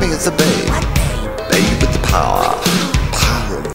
[0.00, 0.66] me, it's a babe.
[1.50, 2.56] Babe with the power.
[3.12, 3.72] Power.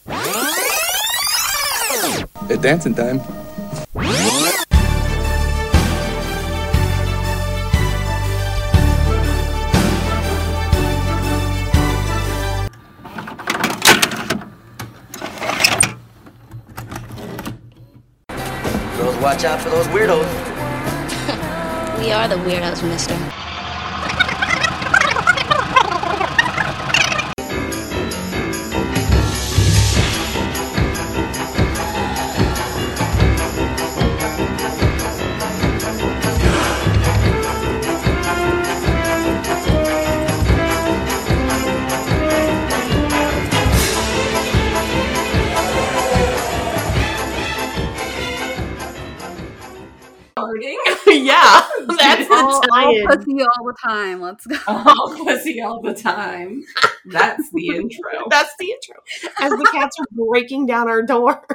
[2.50, 3.20] It's dancing time.
[18.98, 20.26] Girls, watch out for those weirdos.
[22.00, 23.45] We are the weirdos, mister.
[53.88, 54.22] Time.
[54.22, 54.58] Let's go.
[54.68, 56.64] all pussy all the time.
[57.06, 58.28] That's the intro.
[58.30, 58.96] That's the intro.
[59.40, 61.46] As the cats are breaking down our door.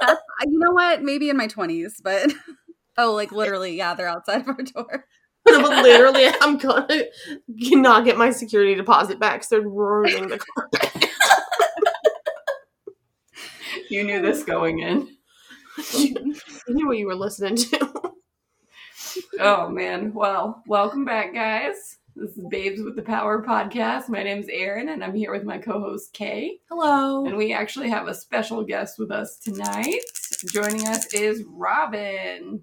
[0.00, 1.02] That's, you know what?
[1.02, 2.32] Maybe in my twenties, but
[2.98, 5.06] oh, like literally, yeah, they're outside of our door.
[5.46, 7.04] But literally, I'm gonna
[7.46, 9.44] not get my security deposit back.
[9.44, 10.70] So they're ruining the car.
[13.90, 15.08] You knew this going in.
[15.92, 16.34] you
[16.68, 18.13] knew what you were listening to.
[19.40, 20.12] Oh man.
[20.12, 21.98] Well, welcome back, guys.
[22.16, 24.08] This is Babes with the Power podcast.
[24.08, 26.60] My name's Erin, and I'm here with my co-host Kay.
[26.70, 27.26] Hello.
[27.26, 30.00] And we actually have a special guest with us tonight.
[30.52, 32.62] Joining us is Robin.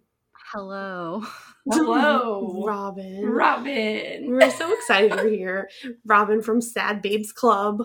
[0.52, 1.24] Hello.
[1.70, 3.26] Hello, Robin.
[3.26, 4.26] Robin.
[4.30, 5.70] We're so excited you're here.
[6.06, 7.84] Robin from Sad Babes Club.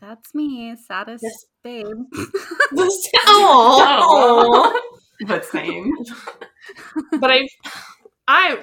[0.00, 1.44] That's me, saddest Yes.
[1.62, 1.86] babe.
[3.26, 4.72] Oh,
[5.22, 5.26] Aww.
[5.28, 5.92] but same.
[7.20, 7.46] but I,
[8.32, 8.58] I,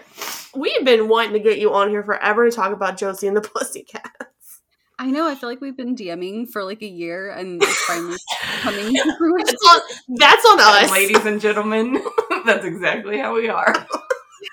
[0.55, 3.41] we've been wanting to get you on here forever to talk about Josie and the
[3.53, 4.61] Pussycats.
[4.99, 5.27] I know.
[5.27, 8.17] I feel like we've been DMing for like a year, and it's finally
[8.61, 9.45] coming to fruition.
[9.45, 9.81] That's on,
[10.15, 10.91] that's on us.
[10.91, 12.01] Ladies and gentlemen,
[12.45, 13.73] that's exactly how we are.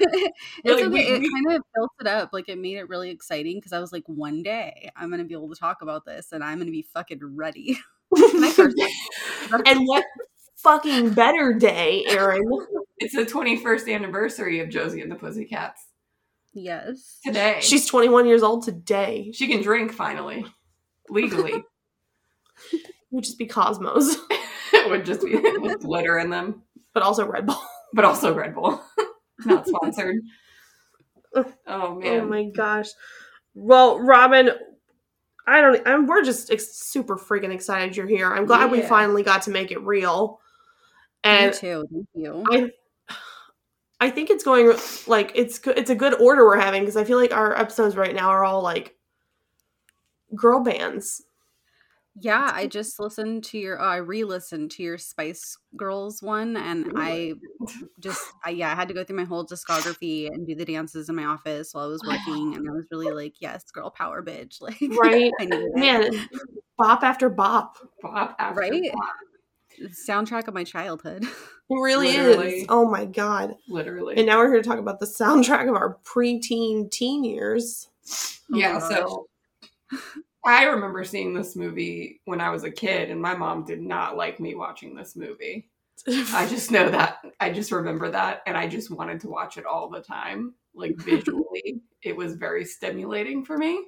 [0.00, 0.32] it's
[0.64, 0.88] Really, okay.
[0.88, 2.30] we- it we- kind of built it up.
[2.32, 5.34] Like it made it really exciting because I was like, one day I'm gonna be
[5.34, 7.78] able to talk about this, and I'm gonna be fucking ready.
[8.16, 8.76] And I first-
[9.66, 10.04] and what
[10.64, 12.42] fucking better day, Erin?
[12.98, 15.84] It's the 21st anniversary of Josie and the Pussycats.
[16.54, 17.18] yes.
[17.24, 17.58] Today.
[17.60, 19.32] She's 21 years old today.
[19.34, 20.44] she can drink finally.
[21.08, 21.52] Legally.
[22.72, 24.16] It would just be Cosmos,
[24.72, 26.62] it would just be with glitter in them.
[26.94, 27.60] but also Red Bull.
[27.92, 28.80] But also Red Bull.
[29.44, 30.16] Not sponsored.
[31.34, 32.20] Oh, oh man.
[32.22, 32.88] Oh my gosh.
[33.54, 34.50] Well, Robin,
[35.46, 35.86] I don't.
[35.86, 36.06] I'm.
[36.08, 38.32] We're just ex- super freaking excited you're here.
[38.32, 40.40] I'm glad we finally got to make it real.
[41.24, 41.86] Me too.
[41.92, 42.44] Thank you.
[42.50, 42.70] I,
[44.00, 44.76] I think it's going
[45.06, 45.78] like it's good.
[45.78, 48.44] It's a good order we're having because I feel like our episodes right now are
[48.44, 48.96] all like
[50.34, 51.22] girl bands.
[52.20, 53.80] Yeah, I just listened to your.
[53.80, 57.32] Oh, I re-listened to your Spice Girls one, and I
[57.98, 61.08] just, I, yeah, I had to go through my whole discography and do the dances
[61.08, 64.22] in my office while I was working, and I was really like, yes, girl power,
[64.22, 65.32] bitch, like, Right.
[65.40, 65.48] I.
[65.74, 66.28] Man,
[66.78, 67.78] bop after bop.
[68.00, 68.92] Bop after Right?
[68.92, 69.10] bop,
[70.08, 71.24] soundtrack of my childhood.
[71.70, 72.54] It really Literally.
[72.56, 72.66] is.
[72.68, 73.54] Oh my god.
[73.70, 74.18] Literally.
[74.18, 77.88] And now we're here to talk about the soundtrack of our preteen teen years.
[78.52, 79.28] Oh yeah, so
[80.44, 84.14] I remember seeing this movie when I was a kid, and my mom did not
[84.14, 85.70] like me watching this movie.
[86.06, 87.24] I just know that.
[87.40, 90.52] I just remember that, and I just wanted to watch it all the time.
[90.74, 93.86] Like visually, it was very stimulating for me.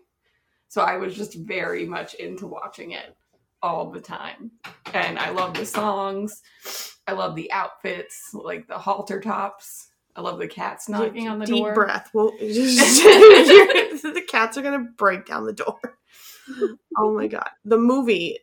[0.68, 3.14] So I was just very much into watching it
[3.62, 4.50] all the time.
[4.94, 6.42] And I love the songs.
[7.06, 9.88] I love the outfits, like the halter tops.
[10.14, 11.74] I love the cats knocking on the Deep door.
[11.74, 12.10] breath.
[12.14, 15.78] Well, the cats are gonna break down the door.
[16.98, 17.50] Oh my god.
[17.66, 18.38] The movie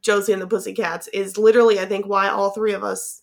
[0.00, 3.20] Josie and the Pussycats is literally, I think, why all three of us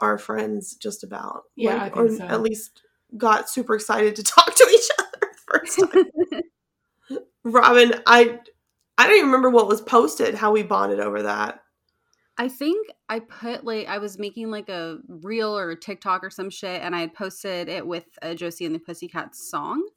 [0.00, 1.44] are friends just about.
[1.56, 2.24] Yeah, Like, I think or so.
[2.24, 2.82] at least
[3.16, 7.20] got super excited to talk to each other first time.
[7.44, 8.40] Robin, I
[9.00, 11.62] I don't even remember what was posted, how we bonded over that.
[12.36, 16.28] I think I put like I was making like a reel or a TikTok or
[16.28, 19.88] some shit, and I had posted it with a Josie and the Pussycats song.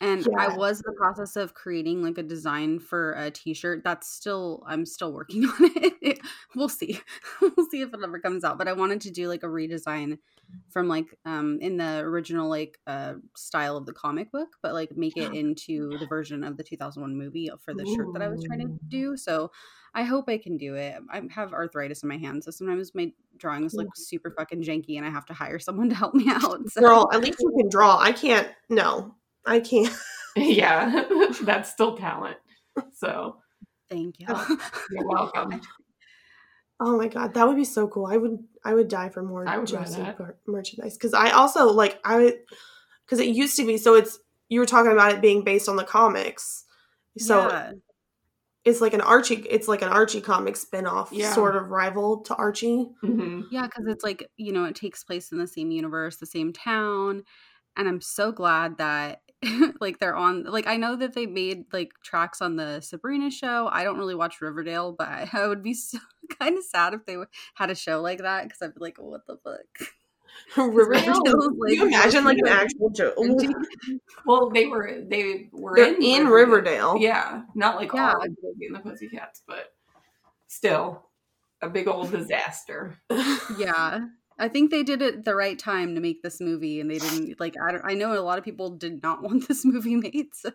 [0.00, 3.84] And I was in the process of creating like a design for a T-shirt.
[3.84, 6.18] That's still I'm still working on it.
[6.54, 7.00] We'll see,
[7.40, 8.58] we'll see if it ever comes out.
[8.58, 10.18] But I wanted to do like a redesign
[10.68, 14.96] from like um in the original like uh style of the comic book, but like
[14.96, 18.44] make it into the version of the 2001 movie for the shirt that I was
[18.44, 19.16] trying to do.
[19.16, 19.50] So
[19.94, 20.94] I hope I can do it.
[21.10, 25.06] I have arthritis in my hands, so sometimes my drawings look super fucking janky, and
[25.06, 26.60] I have to hire someone to help me out.
[26.70, 26.80] So.
[26.80, 27.98] Girl, at least you can draw.
[27.98, 28.48] I can't.
[28.70, 29.14] No,
[29.44, 29.94] I can't.
[30.36, 31.04] yeah,
[31.42, 32.38] that's still talent.
[32.94, 33.36] So
[33.90, 34.26] Thank you.
[34.90, 35.60] you're welcome.
[36.80, 38.06] Oh my god, that would be so cool.
[38.06, 40.36] I would I would die for more I would buy Josie that.
[40.46, 42.38] merchandise because I also like I
[43.06, 45.76] because it used to be so it's you were talking about it being based on
[45.76, 46.64] the comics,
[47.18, 47.72] so yeah.
[48.64, 51.34] it's like an Archie it's like an Archie comic spin-off Yeah.
[51.34, 52.90] sort of rival to Archie.
[53.02, 56.26] hmm Yeah, because it's like, you know, it takes place in the same universe, the
[56.26, 57.24] same town.
[57.76, 59.21] And I'm so glad that
[59.80, 63.68] like they're on like I know that they made like tracks on the Sabrina show.
[63.72, 65.98] I don't really watch Riverdale, but I, I would be so
[66.40, 67.16] kind of sad if they
[67.54, 69.88] had a show like that because I'd be like, what the fuck?
[70.56, 71.20] Oh, Riverdale.
[71.22, 73.14] Riverdale, Can you imagine like an actual joke?
[74.24, 76.96] Well, they were they were They're in, in Riverdale.
[76.98, 78.14] Yeah, not like Yeah.
[78.14, 79.74] all of Josie and the Pussycats, but
[80.48, 81.06] still
[81.60, 82.96] a big old disaster.
[83.58, 84.06] yeah.
[84.38, 87.38] I think they did it the right time to make this movie and they didn't
[87.40, 90.34] like I don't I know a lot of people did not want this movie made,
[90.34, 90.50] so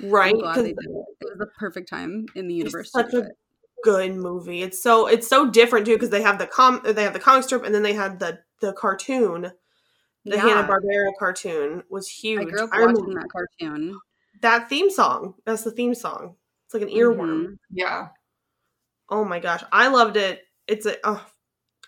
[0.00, 0.32] right?
[0.34, 1.06] I'm glad 'cause they did it.
[1.20, 3.32] It was the perfect time in the universe such a it.
[3.82, 4.62] good movie.
[4.62, 7.44] It's so it's so different too because they have the com they have the comic
[7.44, 9.52] strip and then they had the the cartoon.
[10.24, 10.42] The Yeah.
[10.42, 12.42] Hanna Barbera cartoon was huge.
[12.42, 14.00] I grew up remember watching that cartoon.
[14.42, 15.34] that theme song.
[15.44, 16.36] That's the theme song.
[16.66, 17.46] It's like an earworm.
[17.46, 17.58] Mhm.
[17.70, 18.08] Yeah,
[19.08, 20.42] Oh my gosh, I loved it.
[20.66, 21.24] It's a oh,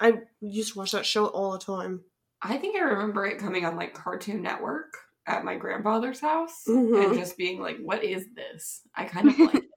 [0.01, 2.03] I used to watch that show all the time.
[2.43, 4.95] I think I remember it coming on like Cartoon Network
[5.27, 7.05] at my grandfather's house Mhm.
[7.11, 9.65] and just being like, "What is this?" I kind of like it.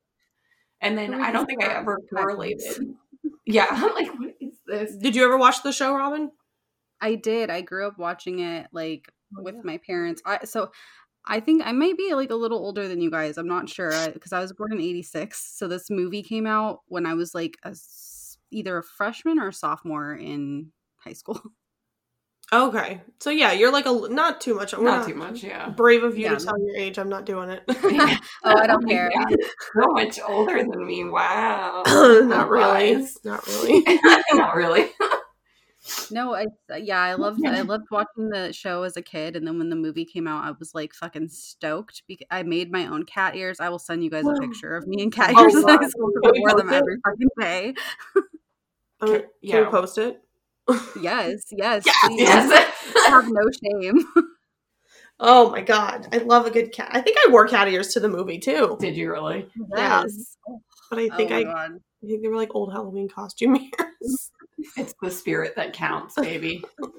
[0.84, 2.64] And then I don't think I ever correlated.
[3.46, 6.32] Yeah, I'm like, "What is this?" Did you ever watch the show, Robin?
[7.02, 7.50] I did.
[7.50, 9.62] I grew up watching it like Oh, with yeah.
[9.64, 10.22] my parents.
[10.26, 10.72] I so
[11.26, 13.38] I think I might be like a little older than you guys.
[13.38, 15.58] I'm not sure because I was born in '86.
[15.58, 18.11] So this movie came out when I was like a s
[18.52, 21.42] either a freshman or a sophomore in high school.
[22.54, 24.74] Okay, so yeah, you're like a not too much.
[24.74, 25.70] We're Not too much, yeah.
[25.70, 26.36] Brave of you Yeah.
[26.36, 27.00] to tell your age.
[27.00, 27.64] I'm not doing it.
[28.44, 29.10] oh, I don't care.
[29.14, 29.24] Yeah,
[29.74, 31.06] so much older than me.
[31.06, 31.84] Wow.
[32.26, 32.96] not really.
[32.96, 33.18] Lies.
[33.24, 33.82] Not really.
[34.34, 34.90] not really.
[36.12, 36.48] No, I
[36.78, 39.78] yeah, I loved I loved watching the show as a kid, and then when the
[39.78, 42.04] movie came out, I was like fucking stoked.
[42.06, 43.62] Because I made my own cat ears.
[43.62, 45.56] I will send you guys a picture of me and cat Oh, ears.
[45.56, 45.80] in wow.
[45.88, 47.74] school because I we wore them every fucking day.
[49.02, 49.62] Can Yeah.
[49.62, 50.22] we post it?
[51.00, 52.20] Yes, yes, Yes, please.
[52.20, 53.08] yes.
[53.08, 54.06] have no shame.
[55.20, 56.90] Oh my god, I love a good cat.
[56.92, 59.48] I think I wore cat ears to the movie too, Did you really?
[59.76, 60.04] Yeah.
[60.04, 60.38] Yes.
[60.90, 61.72] but I think oh I, god.
[62.04, 64.32] I think they were like old Halloween costume ears.
[64.78, 66.64] It's the spirit that counts, baby.
[66.84, 66.92] oh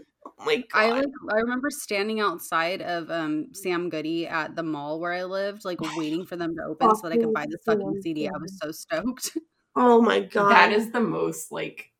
[0.44, 5.00] my god, I like I remember standing outside of um Sam Goody at the mall
[5.00, 7.60] where I lived, like waiting for them to open so that I could buy this
[7.66, 8.28] fucking CD.
[8.28, 9.36] I was so stoked.
[9.74, 11.90] oh my god, That is the most like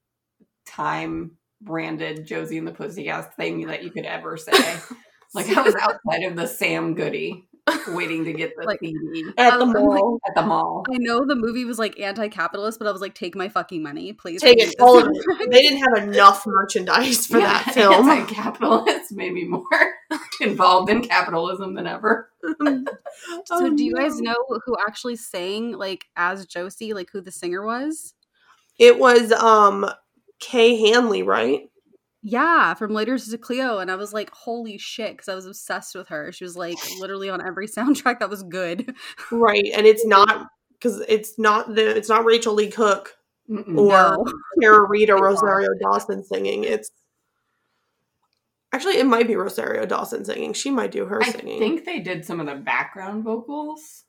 [0.72, 4.52] time branded Josie and the Pussycats thing that you could ever say.
[5.34, 7.46] like I was outside of the Sam Goody
[7.90, 10.19] waiting to get the Like- CD at the I'm like- mall.
[10.26, 10.84] at the mall.
[10.92, 14.12] I know the movie was like anti-capitalist, but I was like, take my fucking money,
[14.12, 14.40] please.
[14.40, 15.50] Take it, all of it.
[15.50, 18.08] They didn't have enough merchandise for Yeah, that film.
[18.08, 19.62] Anti-capitalists made me more
[20.40, 22.30] involved in capitalism than ever.
[23.46, 24.32] So do you guys Oh, no.
[24.32, 28.14] know who actually sang like as Josie, like who the singer was?
[28.78, 29.88] It was um
[30.43, 31.70] Kay Hanley, right?
[32.25, 35.94] Yeah, from Letters to Cleo, and I was like, "Holy shit!" Because I was obsessed
[35.94, 36.31] with her.
[36.32, 38.94] She was like literally on every soundtrack that was good.
[39.31, 43.17] Right, and it's not because it's not the it's not Rachael Leigh Cook
[43.51, 43.77] Mm-mm.
[43.79, 44.25] or No.
[44.61, 45.25] Tara Reid or God.
[45.25, 46.63] Rosario Dawson singing.
[46.65, 46.91] It's
[48.72, 50.53] actually it might be Rosario Dawson singing.
[50.53, 51.56] She might do her I singing.
[51.56, 54.05] I think they did some of the background vocals.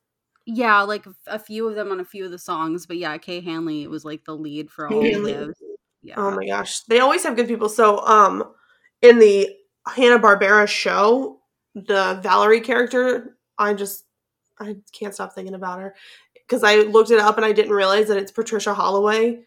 [0.46, 3.40] Yeah, like a few of them on a few of the songs, but yeah, Kay
[3.40, 5.34] Hanley was like the lead for all Kay of Hanley.
[5.34, 5.54] those.
[6.04, 6.16] Yeah.
[6.18, 7.70] Oh my gosh, they always have good people.
[7.70, 8.44] So, um,
[9.02, 9.50] in the
[9.88, 11.40] Hanna Barbera show,
[11.76, 14.06] the Valerie character, I just
[14.60, 15.96] I can't stop thinking about her
[16.48, 19.44] because I looked it up and I didn't realize that it's Patricia Holloway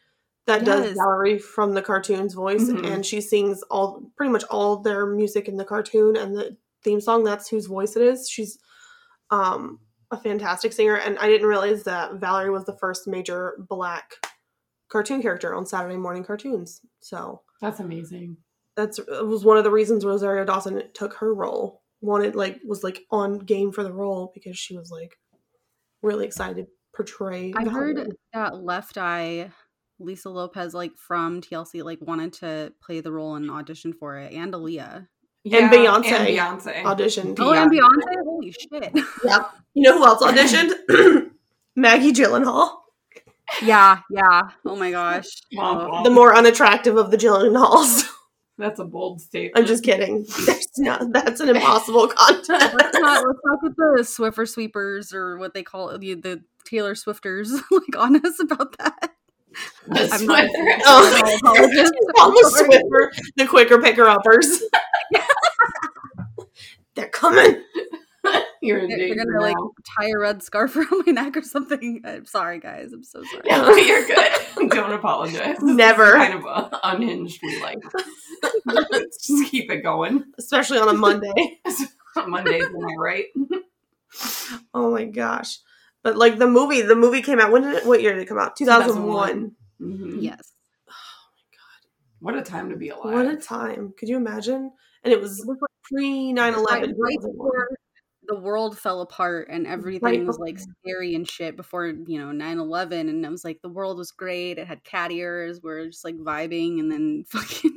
[0.46, 2.86] that does Valerie from the cartoon's voice, Mhm.
[2.90, 7.00] and she sings all pretty much all their music in the cartoon and the theme
[7.00, 7.24] song.
[7.24, 8.28] That's whose voice it is.
[8.28, 8.58] She's
[9.30, 9.80] um
[10.12, 14.14] a fantastic singer, and I didn't realize that Valerie was the first major black
[14.88, 16.80] cartoon character on Saturday morning cartoons.
[17.00, 18.36] So That's amazing.
[18.76, 21.82] that's it was one of the reasons Rosario Dawson took her role.
[22.02, 25.16] Wanted like was like on game for the role because she was like
[26.02, 27.52] really excited to portray.
[27.56, 27.94] I Valerie.
[27.96, 29.50] heard that Left Eye,
[29.98, 34.32] Lisa Lopes, like from TLC, like wanted to play the role and audition for it,
[34.34, 35.08] and Aaliyah.
[35.42, 36.82] Yeah, Beyonce And Beyonce.
[36.82, 37.36] auditioned.
[37.38, 38.24] Oh, and Beyonce!
[38.24, 38.92] Holy shit!
[39.24, 39.50] Yep.
[39.74, 41.30] You know who else auditioned?
[41.76, 42.72] Maggie Gyllenhaal,
[43.62, 44.42] yeah, yeah.
[44.64, 45.26] Oh my gosh.
[45.54, 46.02] Womp Oh.
[46.04, 48.04] the more unattractive of the Gyllenhaals.
[48.58, 49.52] That's a bold statement.
[49.58, 50.24] I'm just kidding.
[50.46, 51.12] That's not.
[51.12, 52.48] That's an impossible contest.
[52.74, 56.94] let's not let's not get the Swiffer sweepers or what they call the, the Taylor
[56.94, 59.12] Swifters like on us about that.
[59.88, 60.48] The I'm not-
[60.86, 61.92] Oh, I'm apologist.
[62.18, 64.62] almost Swiffer, the quicker picker uppers.
[66.94, 67.62] They're coming.
[68.66, 69.56] You're in They're gonna like
[69.98, 72.00] tie a red scarf around my neck or something.
[72.04, 72.92] I'm sorry, guys.
[72.92, 73.42] I'm so sorry.
[73.48, 74.32] No, you're good.
[74.70, 75.58] Don't apologize.
[75.60, 76.12] Never.
[76.14, 77.40] Kind of unhinged.
[77.42, 77.78] We like.
[78.66, 80.24] Let's just keep it going.
[80.38, 81.60] Especially on a Monday.
[82.26, 83.26] Mondays, am I right?
[84.74, 85.58] Oh my gosh.
[86.02, 87.52] But like the movie, the movie came out.
[87.52, 87.86] When did it?
[87.86, 88.56] What year did it come out?
[88.56, 89.52] Two thousand one.
[89.80, 90.22] Mhm.
[90.22, 90.52] Yes.
[92.20, 93.14] What a time to be alive.
[93.14, 93.92] What a time!
[93.98, 94.72] Could you imagine?
[95.04, 95.46] And it was
[95.84, 96.96] pre 9 Right, 11.
[96.98, 97.68] right before
[98.28, 103.08] the world fell apart and everything was like scary and shit before you know 9-11
[103.08, 106.16] and i was like the world was great it had cat ears we're just like
[106.16, 107.74] vibing and then fucking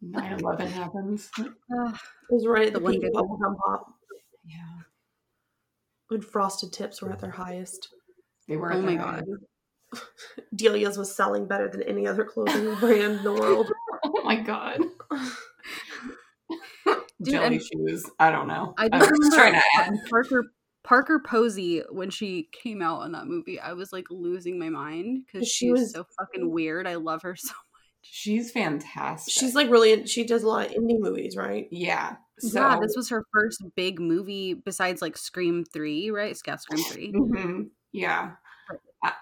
[0.00, 1.30] 9 11 happens.
[1.38, 1.94] uh, It
[2.30, 3.86] was right at The the, one peak of good- bubblegum pop
[4.44, 4.82] Yeah.
[6.08, 7.88] when frosted tips were at their highest.
[8.48, 9.24] They were Oh at my God.
[9.92, 10.06] highest.
[10.56, 13.70] Delia's was selling better than any other clothing brand in the world.
[14.04, 14.80] Oh my god.
[17.22, 18.04] Dude, Jelly and- shoes.
[18.18, 18.74] I don't know.
[18.78, 19.90] i I just was trying to add.
[19.90, 20.44] remember parker
[20.84, 25.22] parker posey when she came out in that movie i was like losing my mind
[25.24, 27.56] because She she was was- so fucking weird i love her so much.
[28.04, 29.32] She's fantastic.
[29.32, 31.68] She's like really, she does a lot of indie movies, right?
[31.70, 32.16] yeah.
[32.40, 36.82] So yeah this was her first big movie besides like scream 3 right yeah scream
[36.82, 37.68] 3 Mhm.
[37.92, 38.32] Yeah.
[39.04, 39.12] I,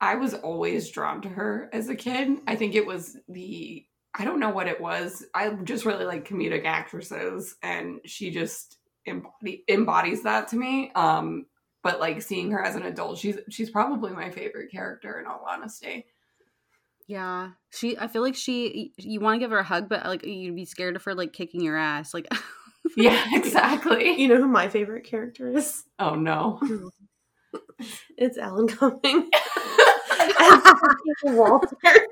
[0.00, 2.38] I was always drawn to her as a kid.
[2.46, 5.24] I think it was the I don't know what it was.
[5.34, 10.92] I just really like comedic actresses and she just embody, embodies that to me.
[10.94, 11.46] Um
[11.82, 15.44] but like seeing her as an adult, she's she's probably my favorite character in all
[15.48, 16.06] honesty.
[17.08, 17.98] Yeah, she.
[17.98, 18.92] I feel like she.
[18.96, 21.32] You want to give her a hug, but like you'd be scared of her like
[21.32, 22.14] kicking your ass.
[22.14, 22.28] Like,
[22.96, 24.20] Yeah, exactly.
[24.20, 25.84] You know who my favorite character is?
[25.98, 26.60] Oh no.
[28.16, 29.28] It's Alan Cumming.
[30.38, 30.62] As
[31.24, 32.06] Walter.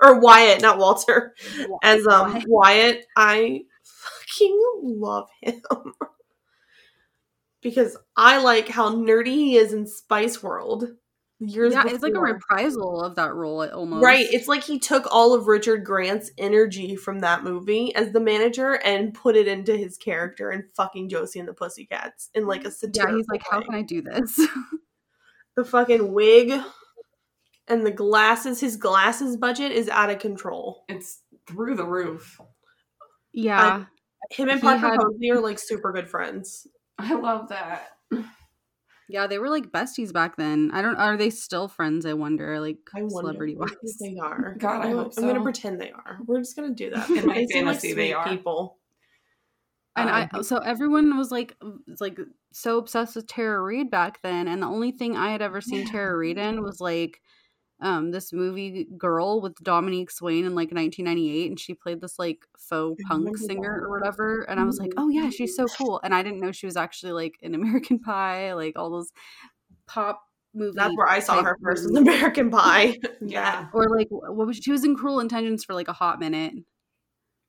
[0.00, 1.34] Or Wyatt, not Walter.
[1.82, 3.04] As um Wyatt.
[3.16, 5.62] I fucking love him.
[7.62, 10.88] because I like how nerdy he is in Spice World.
[11.38, 14.02] Years yeah, it's like a reprisal of that role almost.
[14.02, 14.26] Right.
[14.30, 18.80] It's like he took all of Richard Grant's energy from that movie as the manager
[18.82, 22.68] and put it into his character in fucking Josie and the Pussycats in like a
[22.68, 22.70] yeah.
[22.70, 24.34] satirical He's like, how can I do this?
[25.56, 26.58] the fucking wig
[27.68, 28.60] and the glasses.
[28.60, 30.84] His glasses budget is out of control.
[30.88, 32.40] It's through the roof.
[33.32, 33.84] yeah,
[34.30, 36.66] Him and He Parker had- Posey are like super good friends.
[36.98, 37.88] I love that.
[39.08, 39.26] yeah.
[39.26, 40.70] They were like besties back then.
[40.72, 40.96] I don't.
[40.96, 42.06] Are they still friends?
[42.06, 42.58] I wonder.
[42.58, 43.70] Like I wonder celebrity wise.
[44.00, 44.54] they are.
[44.58, 46.18] God, I I'm, hope I'm gonna pretend they are.
[46.26, 47.08] We're just gonna do that.
[47.10, 48.26] In my They seem like fantasy, they are.
[48.28, 48.78] people.
[49.98, 51.56] And Um, I so everyone was like
[52.00, 52.18] like
[52.52, 55.86] so obsessed with Tara Reid back then, and the only thing I had ever seen
[55.86, 57.20] Tara Reid in was like
[57.80, 62.46] um this movie Girl with Dominique Swain in like 1998, and she played this like
[62.58, 64.94] faux punk singer or whatever, and I was like, Mhm.
[64.98, 67.98] oh yeah, she's so cool, and I didn't know she was actually like in American
[67.98, 69.12] Pie, like all those
[69.86, 70.22] pop
[70.54, 70.72] movie.
[70.76, 71.96] That's where I saw her first was.
[71.96, 72.96] American Pie.
[73.20, 73.68] Yeah.
[73.74, 76.54] Or like what was she, she was in Cruel Intentions for like a hot minute,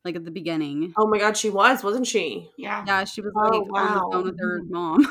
[0.04, 0.94] like at the beginning.
[0.98, 2.50] Oh my god, she was, wasn't she?
[2.58, 2.84] Yeah.
[2.88, 3.94] Yeah, she was Oh, like on wow.
[3.94, 5.08] the phone with her mom.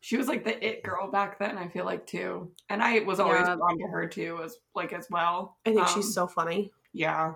[0.00, 2.52] She was like the it girl back then, I feel like too.
[2.68, 3.56] And I was always Yeah.
[3.56, 5.56] drawn to her too, as like as well.
[5.66, 6.70] I think Um, she's so funny.
[6.92, 7.34] yeah.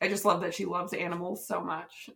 [0.00, 2.10] I just love that she loves animals so much.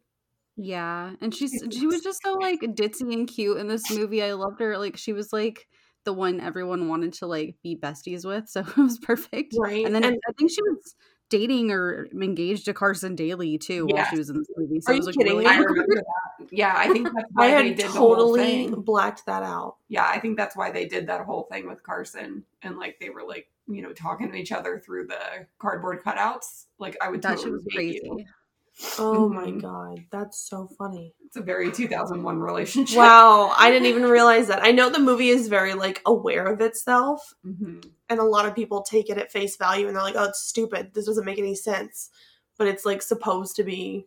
[0.57, 4.23] Yeah, and she's she was just so like ditzy and cute in this movie.
[4.23, 4.79] I loved her.
[4.79, 5.67] Like she was like
[6.05, 9.55] the one everyone wanted to like be besties with, so it was perfect.
[9.59, 9.85] Right.
[9.85, 10.95] And then And- I think she was
[11.33, 14.81] dating or engaged to Carson Daly too while she was in this movie.
[14.83, 15.47] So Are it you was like kidding really?
[15.47, 16.05] I remember that.
[16.51, 18.75] Yeah, I think that's I why they had did the whole totally thing.
[18.83, 19.77] blacked that out.
[19.89, 23.09] Yeah, I think that's why they did that whole thing with Carson and like they
[23.09, 26.67] were like, you know, talking to each other through the cardboard cutouts.
[26.79, 28.01] Like I would that shit totally was crazy.
[28.05, 28.25] you.
[28.99, 29.63] Oh my Mhm.
[29.63, 31.15] god, that's so funny.
[31.25, 32.97] It's a very 2001 relationship.
[32.99, 34.63] Wow, I didn't even realize that.
[34.65, 38.55] I know the movie is very like aware of itself, hmm and a lot of
[38.55, 40.93] people take it at face value and they're like, "Oh, it's stupid.
[40.93, 42.11] This doesn't make any sense."
[42.59, 44.07] But it's like supposed to be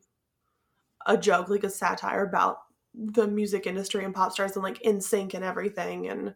[1.08, 2.58] a joke, like a satire about
[2.94, 6.08] the music industry and pop stars and like NSYNC and everything.
[6.10, 6.36] And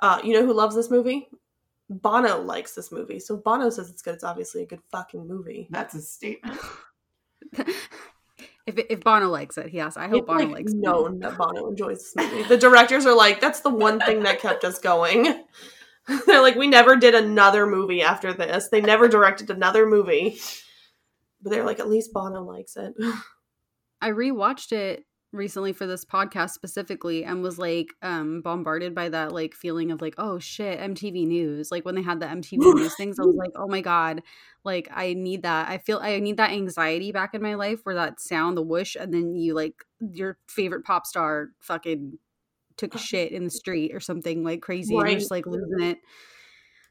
[0.00, 1.28] uh, you know who loves this movie?
[1.90, 3.18] Bono likes this movie.
[3.18, 4.14] So if Bono says it's good.
[4.14, 5.68] It's obviously a good fucking movie.
[5.70, 6.60] That's a statement.
[7.54, 10.78] if if Bono likes it, yes, I hope It's Bono like likes it.
[10.78, 12.42] known that Bono enjoys this movie.
[12.48, 15.44] The directors are like, that's the one thing that kept us going.
[16.26, 18.68] They're like, we never did another movie after this.
[18.68, 20.38] They never directed another movie.
[21.42, 22.94] But they're like, at least Bono likes it.
[24.00, 29.30] I rewatched it recently for this podcast specifically and was like um bombarded by that
[29.30, 31.70] like feeling of like oh shit MTV News.
[31.70, 34.22] Like when they had the MTV News things I was like oh my god.
[34.64, 35.68] Like I need that.
[35.68, 38.96] I feel I need that anxiety back in my life where that sound the whoosh
[38.96, 42.18] and then you like your favorite pop star fucking
[42.76, 45.82] took a shit in the street or something like crazy and you're just like losing
[45.82, 45.98] it.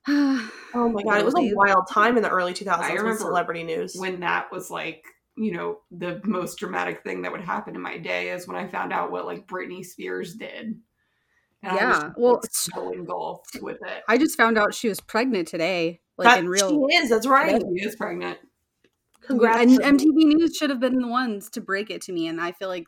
[0.74, 3.20] Oh my god, it was a wild time in the early 2000s I with remember
[3.20, 3.96] celebrity news.
[3.98, 5.04] when that was like
[5.38, 8.68] you know the most dramatic thing that would happen in my day is when I
[8.68, 10.80] found out what like Britney Spears did.
[11.64, 14.04] And I was Yeah, well, like, so engulfed with it.
[14.08, 17.28] I just found out she was pregnant today like that, in real she is, that's
[17.28, 17.62] right.
[17.78, 18.40] She is pregnant.
[19.22, 19.60] Congrats.
[19.60, 22.52] and MTV News should have been the ones to break it to me, and I
[22.54, 22.88] feel like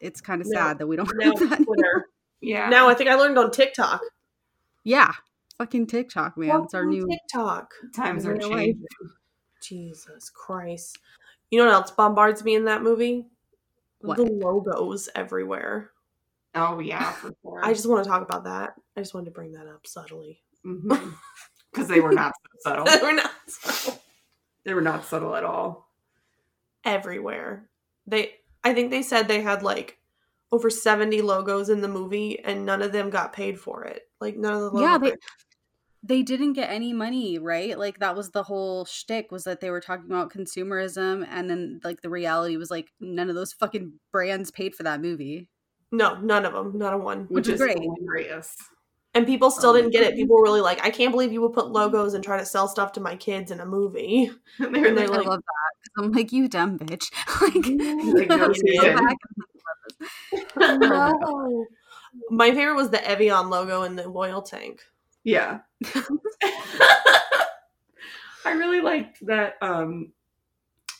[0.00, 0.58] it's kind of No.
[0.58, 1.64] sad that we don't now have that.
[1.64, 2.06] Twitter.
[2.42, 2.70] Yeah.
[2.70, 4.00] Now I think I learned on TikTok.
[4.82, 5.12] Yeah,
[5.58, 6.62] fucking TikTok, man.
[6.64, 7.06] It's our new.
[7.06, 7.70] TikTok.
[7.94, 8.82] times are real changing.
[9.62, 10.98] Jesus Christ.
[11.50, 13.26] You know what else bombards me in that movie?
[14.00, 14.16] What?
[14.16, 15.90] The logos everywhere.
[16.54, 17.64] Oh yeah, for sure.
[17.64, 18.74] I just want to talk about that.
[18.96, 20.40] I just wanted to bring that up subtly.
[20.64, 21.10] Mm-hmm.
[21.72, 23.02] because they were not so subtle.
[23.02, 24.02] We're not subtle.
[24.64, 25.88] They were not subtle at all.
[26.84, 27.68] everywhere.
[28.06, 29.98] They I think they said they had like
[30.52, 34.08] over 70 logos in the movie and none of them got paid for it.
[34.20, 34.82] Like none of the logos.
[34.82, 35.14] Yeah, they
[36.02, 37.78] they didn't get any money, right?
[37.78, 41.80] Like that was the whole shtick was that they were talking about consumerism, and then
[41.84, 45.48] like the reality was like none of those fucking brands paid for that movie.
[45.92, 47.22] no, none of them, not a one.
[47.28, 47.78] Which, Which is great.
[47.78, 48.54] hilarious.
[49.12, 50.14] And people still Oh didn't get it.
[50.14, 52.68] People were really like, I can't believe you would put logos and try to sell
[52.68, 54.30] stuff to my kids in a movie.
[54.60, 57.10] They're And they're like, I love that." I'm like you dumb bitch.
[57.42, 57.54] like,
[58.14, 58.48] Like, no
[58.80, 59.16] go back
[60.80, 61.66] no.
[62.30, 64.80] My favorite was the Evian logo in the oil tank.
[65.24, 65.58] Yeah.
[68.44, 70.12] I really liked that um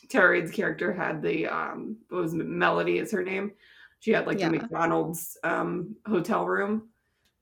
[0.09, 3.51] Tara Reid's character had the um what was it, Melody is her name.
[3.99, 4.49] She had like Yeah.
[4.49, 6.89] the McDonald's um hotel room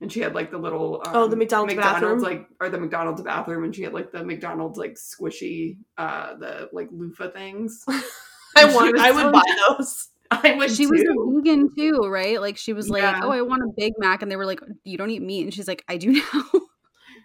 [0.01, 2.19] and she had like the little um, Oh, the McDonald's bathroom?
[2.19, 6.69] like or the McDonald's bathroom and she had like the McDonald's like squishy uh the
[6.71, 7.83] like loofah things.
[8.55, 9.43] I want I would so- buy
[9.77, 10.07] those.
[10.31, 10.91] I would she too.
[10.91, 12.39] was a vegan too, right?
[12.39, 14.95] Like she was like, "Oh, I want a Big Mac," and they were like, "You
[14.95, 16.43] don't eat meat," and she's like, "I do now."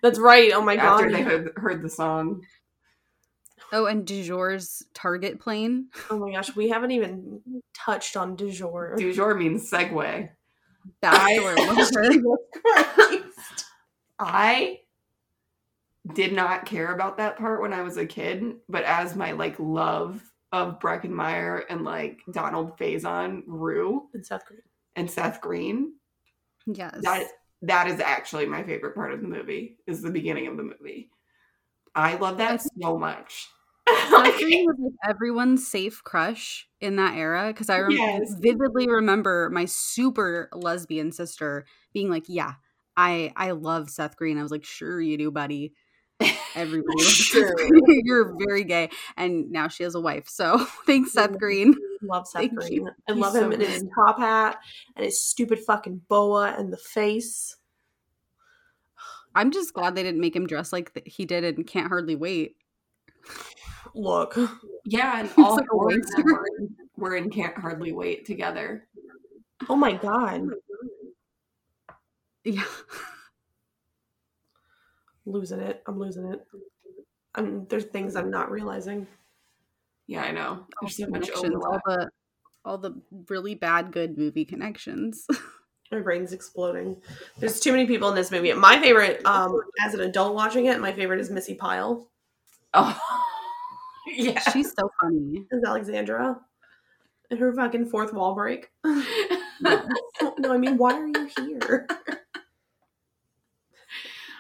[0.03, 0.53] That's right.
[0.55, 1.15] Oh my after god.
[1.15, 2.43] they heard, heard the song.
[3.73, 5.89] oh, and Du jour's Target plane.
[6.11, 7.41] Oh my gosh, we haven't even
[7.75, 8.95] touched on du jour.
[8.97, 10.29] Du jour means segue.
[11.01, 12.11] Backdoor lover.
[14.19, 14.81] I
[16.13, 19.57] did not care about that part when I was a kid, but as my like
[19.59, 24.61] love of Breckin Meyer and like Donald Faison grew and Seth Green.
[24.97, 25.95] and Seth Green,
[26.67, 26.99] Yes.
[27.03, 27.27] that
[27.67, 29.79] that is actually my favorite part of the movie.
[29.87, 31.11] Is the beginning of the movie.
[31.95, 33.49] I love that so much.
[33.89, 38.35] Seth was like everyone's safe crush in that era because I rem- Yes.
[38.41, 42.55] vividly remember my super lesbian sister being like, "Yeah,
[42.97, 45.75] I I love Seth Green." I was like, "Sure, you do, buddy."
[46.55, 47.55] Everybody, Sure.
[47.89, 50.29] You're very gay, and now she has a wife.
[50.29, 51.75] So thanks, Seth Green.
[52.03, 52.73] Love Seth Thank Green.
[52.73, 52.91] you.
[53.09, 54.59] I He's love so him in his top hat
[54.97, 57.57] and his stupid fucking boa and the face.
[59.35, 62.57] I'm just glad they didn't make him dress like he did and can't hardly wait.
[63.95, 64.37] Look.
[64.85, 68.25] yeah, and all like a four of them were in, were in Can't Hardly Wait
[68.27, 68.87] together.
[69.69, 70.49] Oh my god.
[72.45, 72.65] Yeah,
[75.27, 75.83] Losing it.
[75.87, 76.47] I'm losing it.
[77.35, 79.07] I'm, there's things I'm not realizing.
[80.07, 80.67] Yeah, I know.
[80.81, 82.11] There's so much connections, all the
[82.65, 85.27] all the really bad good movie connections.
[85.93, 87.01] My brain's exploding.
[87.39, 88.53] There's too many people in this movie.
[88.53, 92.09] My favorite, um, as an adult watching it, my favorite is Missi Pyle
[92.75, 93.01] Oh,
[94.17, 94.41] yeah.
[94.51, 95.47] She's so funny.
[95.51, 96.41] Is Alexandra.
[97.31, 98.71] And her fucking fourth wall break.
[98.85, 99.89] no,
[100.45, 101.87] I mean, why are you here?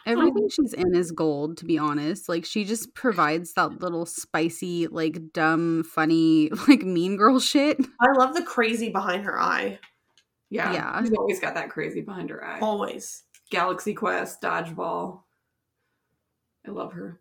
[0.07, 2.29] Everything um, she's in is gold, to be honest.
[2.29, 7.79] Like she just provides that little spicy, like dumb, funny, like mean girl shit.
[8.01, 9.79] I love the crazy behind her eye.
[10.51, 10.73] yeah.
[10.73, 11.03] Yeah.
[11.03, 12.61] She's always got that crazy behind her eye.
[12.61, 13.23] Always.
[13.51, 15.21] Galaxy Quest, Dodgeball.
[16.67, 17.21] I love her.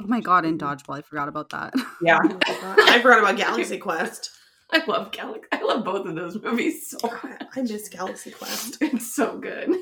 [0.00, 1.74] Oh my god, in Dodgeball, I forgot about that.
[2.02, 2.18] Yeah.
[2.22, 4.30] I forgot about Galaxy Quest.
[4.72, 5.48] I love Galaxy.
[5.52, 7.42] I love both of those movies so much.
[7.54, 8.78] I miss Galaxy Quest.
[8.80, 9.74] It's so good.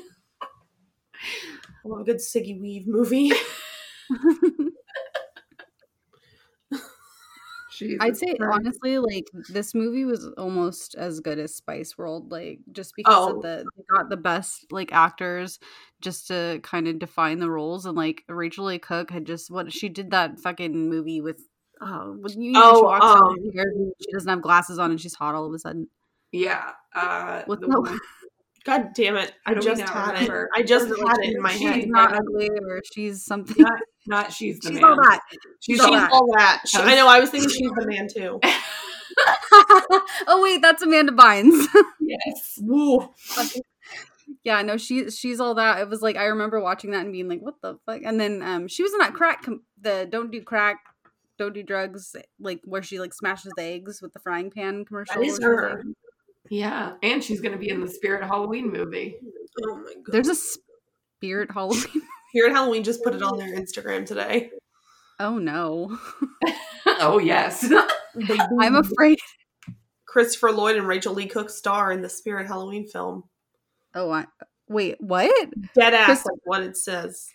[1.85, 3.31] I love a good Siggy Weave movie.
[7.71, 8.59] Jesus I'd say Christ.
[8.59, 13.35] honestly, like this movie was almost as good as Spice World, like just because Oh.
[13.37, 15.59] of the they got the best like actors
[16.01, 18.79] just to kind of define the roles, and like Rachel A.
[18.79, 21.41] Cook had just what she did that fucking movie with
[21.81, 24.77] Oh, when you, Oh, she walks um, down the stairs and she doesn't have glasses
[24.79, 25.87] on and she's hot all of a sudden.
[26.33, 26.71] Yeah.
[26.93, 27.99] Uh, What's the that one-
[28.69, 29.33] God damn it!
[29.45, 30.43] I just had remember?
[30.53, 30.59] it.
[30.59, 31.59] I just Or is it had like it in my hand.
[31.75, 31.89] she's head.
[31.89, 33.55] not ugly or she's something.
[33.59, 34.83] not, not she's the she's man.
[34.85, 35.19] all that.
[35.31, 36.11] She's She's all all that.
[36.11, 36.61] all that.
[36.67, 37.07] She- I know.
[37.07, 38.39] I was thinking she's the man too.
[40.27, 41.65] oh wait, that's Amanda Bynes.
[42.01, 42.57] Yes.
[42.63, 43.07] Woo.
[44.43, 45.79] yeah, no, she she's all that.
[45.79, 48.41] It was like I remember watching that and being like, "What the fuck?" And then
[48.41, 50.77] um, she was in that crack, com- the "Don't do crack,
[51.37, 55.21] don't do drugs," like where she like smashes the eggs with the frying pan commercial.
[55.21, 55.69] That is her.
[55.69, 55.93] something.
[56.49, 56.93] Yeah.
[57.03, 59.15] And she's going to be in the Spirit Halloween movie.
[59.63, 60.11] Oh my god.
[60.11, 61.83] There's a spirit Halloween.
[62.33, 64.51] Here at Halloween just put it on their Instagram today.
[65.19, 65.97] oh no,
[66.85, 67.71] oh, yes.
[68.59, 69.17] I'm afraid.
[70.05, 73.23] Christopher Lloyd and Rachael Leigh Cook star in the Spirit Halloween film.
[73.95, 74.25] Oh, I,
[74.67, 75.49] wait, what?
[75.73, 77.27] Dead ass Chris- like what it says.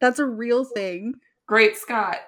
[0.00, 1.14] That's a real thing.
[1.46, 2.18] Great Scott.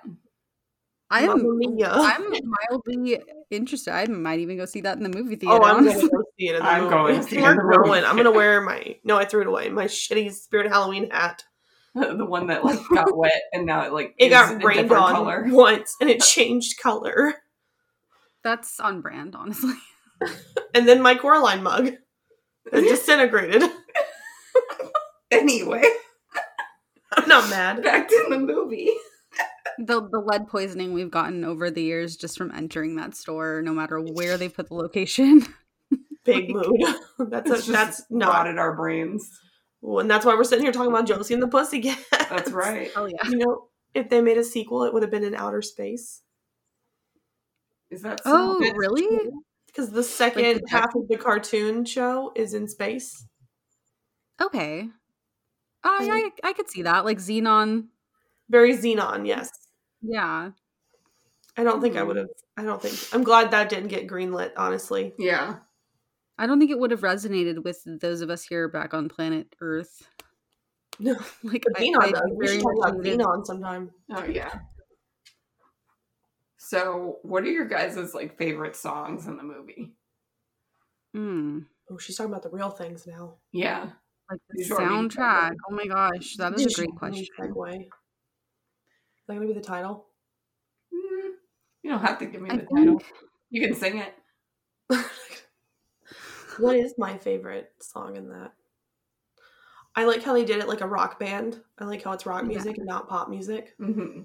[1.10, 2.30] I'm I'm
[2.70, 3.20] mildly
[3.50, 3.92] interested.
[3.92, 5.54] I might even go see that in the movie theater.
[5.54, 6.56] Oh, I'm gonna go see it.
[6.56, 6.90] In the I'm movie.
[6.94, 8.04] going to see it in We're the movie going.
[8.04, 9.68] I'm gonna wear my no, I threw it away.
[9.68, 11.44] My shitty Spirit Halloween hat.
[11.94, 15.02] the one that like got wet and now it like It is got rained different
[15.04, 15.44] on color.
[15.48, 17.34] once and it changed color.
[18.42, 19.74] That's on brand, honestly.
[20.74, 21.86] And then my Coraline mug.
[22.72, 23.62] It disintegrated.
[25.30, 25.82] Anyway,
[27.12, 27.82] I'm not mad.
[27.82, 28.90] back to the movie.
[29.78, 33.72] the the lead poisoning we've gotten over the years just from entering that store, no
[33.72, 35.44] matter where they put the location.
[36.24, 36.80] Big mood.
[37.30, 38.28] That's a, that's not.
[38.32, 39.30] rotted our brains.
[39.82, 41.98] Well, and that's why we're sitting here talking about Josie and the Pussycat.
[42.10, 42.90] That's right.
[42.96, 43.28] Oh yeah.
[43.28, 46.22] You know, if they made a sequel, it would have been in outer space.
[47.90, 48.72] Is that Oh, so?
[48.76, 49.30] really?
[49.66, 53.26] Because the second the half of the cartoon show is in space.
[54.40, 54.88] Okay.
[55.84, 57.04] Oh yeah, I, I could see that.
[57.04, 57.88] Like Zenon.
[58.48, 59.50] Very Zenon, yes.
[60.02, 60.50] Yeah.
[61.56, 62.06] I don't think I Hmm.
[62.08, 62.28] would have.
[62.56, 62.98] I don't think.
[63.14, 65.12] I'm glad that didn't get greenlit, honestly.
[65.18, 65.56] Yeah.
[66.38, 69.54] I don't think it would have resonated with those of us here back on planet
[69.60, 70.06] Earth.
[71.00, 72.34] No, Like but I- Zenon, I though.
[72.36, 73.90] We should talk much about needed- Zenon sometime.
[74.12, 74.58] Oh yeah.
[76.56, 79.92] So, what are your guys' like favorite songs in the movie?
[81.16, 83.34] Mm, Oh, she's talking about the real things now.
[83.52, 83.90] Yeah.
[84.30, 85.52] like the These are our main soundtrack.
[85.68, 87.26] Oh my gosh, that is a great question.
[87.38, 87.74] Segue.
[87.80, 87.88] Is
[89.26, 90.06] that gonna be the title?
[90.94, 91.30] Mm,
[91.82, 93.02] you don't have to give me I the title.
[93.50, 94.14] You can sing it.
[96.58, 98.54] what is my favorite song in that?
[99.96, 101.62] I like how they did it like a rock band.
[101.78, 102.48] I like how it's rock Yeah.
[102.48, 103.74] music and not pop music.
[103.78, 104.22] hmm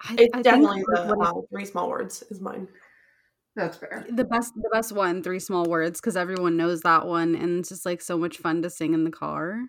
[0.00, 2.68] I, It's I definitely like the uh, three small words is mine.
[3.56, 4.06] That's fair.
[4.10, 7.68] the best the best one three small words because everyone knows that one and it's
[7.68, 9.62] just like so much fun to sing in the car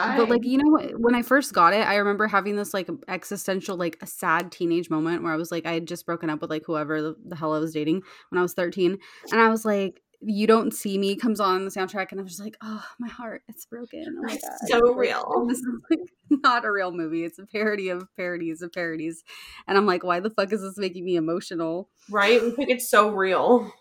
[0.00, 2.88] I, but like you know when i first got it i remember having this like
[3.08, 6.40] existential like a sad teenage moment where i was like i had just broken up
[6.40, 8.98] with like whoever the, the hell i was dating when i was 13
[9.32, 12.40] and i was like you don't see me comes on the soundtrack and i'm just
[12.40, 15.46] like oh my heart it's broken oh my It's god so real.
[15.48, 16.00] this is like
[16.42, 19.24] not a real movie it's a parody of parodies of parodies
[19.66, 22.42] and i'm like why the fuck is this making me emotional Right?
[22.42, 23.72] We think it's so real.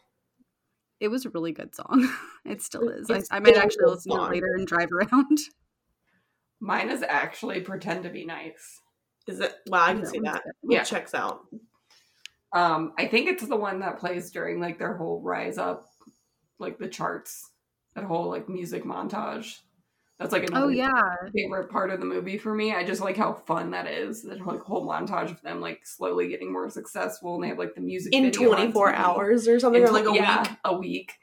[0.99, 2.10] it was a really good song.
[2.45, 3.10] It still is.
[3.12, 5.38] I, I might actually listen to it later and drive around.
[6.59, 8.81] mine is actually "Pretend to Be Nice."
[9.27, 9.55] Is it?
[9.69, 10.33] Well, I can see Yeah.
[10.33, 10.43] that.
[10.63, 10.81] Yeah.
[10.81, 11.41] It checks out.
[12.53, 15.85] Um, I think it's the one that plays during like their whole rise up,
[16.57, 17.51] like the charts,
[17.95, 19.59] that whole like music montage.
[20.17, 22.73] That's like another Oh yeah, favorite part of the movie for me.
[22.73, 24.23] I just like how fun that is.
[24.23, 27.75] That like whole montage of them like slowly getting more successful, and they have like
[27.75, 30.51] the music In 24 hours or something, In or like a yeah, week.
[30.65, 31.13] a week.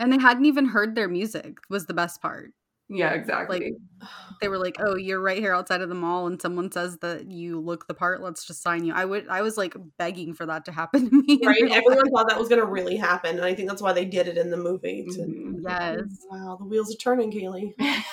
[0.00, 1.56] and they hadn't even heard their music.
[1.70, 2.52] Was the best part.
[2.88, 3.58] Yeah, exactly.
[4.00, 4.08] Like
[4.40, 7.30] they were like, "Oh, you're right here outside of the mall, and someone says that
[7.30, 8.22] you look the part.
[8.22, 9.28] Let's just sign you." I would.
[9.28, 11.40] I was like begging for that to happen to me.
[11.44, 11.62] Right?
[11.70, 12.10] Everyone life.
[12.14, 13.36] thought that was going to really happen.
[13.36, 15.04] And I think that's why they did it in the movie.
[15.10, 15.54] To, Mhm.
[15.62, 17.74] Yes, Wow, the wheels are turning, Kaylee.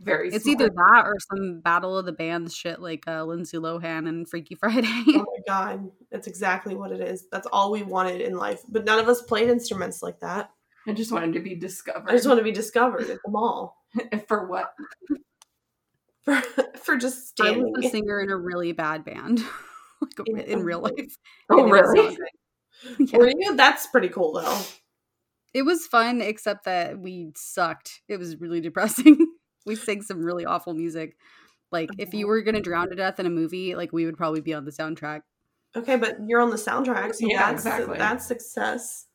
[0.00, 0.28] Very.
[0.28, 0.60] it's smart.
[0.60, 4.54] either that or some Battle of the Bands shit like uh, Lindsay Lohan and Freaky
[4.54, 4.86] Friday.
[5.08, 7.26] Oh my god, that's exactly what it is.
[7.32, 8.62] That's all we wanted in life.
[8.68, 10.52] But none of us played instruments like that.
[10.88, 12.08] I just wanted to be discovered.
[12.08, 13.76] I just want to be discovered at the mall
[14.26, 14.72] for what?
[16.24, 16.40] for
[16.82, 17.56] for just standing.
[17.56, 17.72] I standing.
[17.74, 19.40] was a singer in a really bad band,
[20.00, 21.18] like In in, real life.
[21.50, 22.16] Oh, And really?
[22.98, 23.18] Yeah.
[23.18, 23.54] Were you?
[23.56, 24.58] That's pretty cool though.
[25.52, 28.02] It was fun, except that we sucked.
[28.08, 29.16] It was really depressing.
[29.66, 31.16] we sang some really awful music.
[31.70, 32.28] Like, if you oh.
[32.28, 34.70] were gonna drown to death in a movie, like we would probably be on the
[34.70, 35.20] soundtrack.
[35.76, 37.98] Okay, but you're on the soundtrack, so Yeah, that's exactly.
[37.98, 39.07] that's success.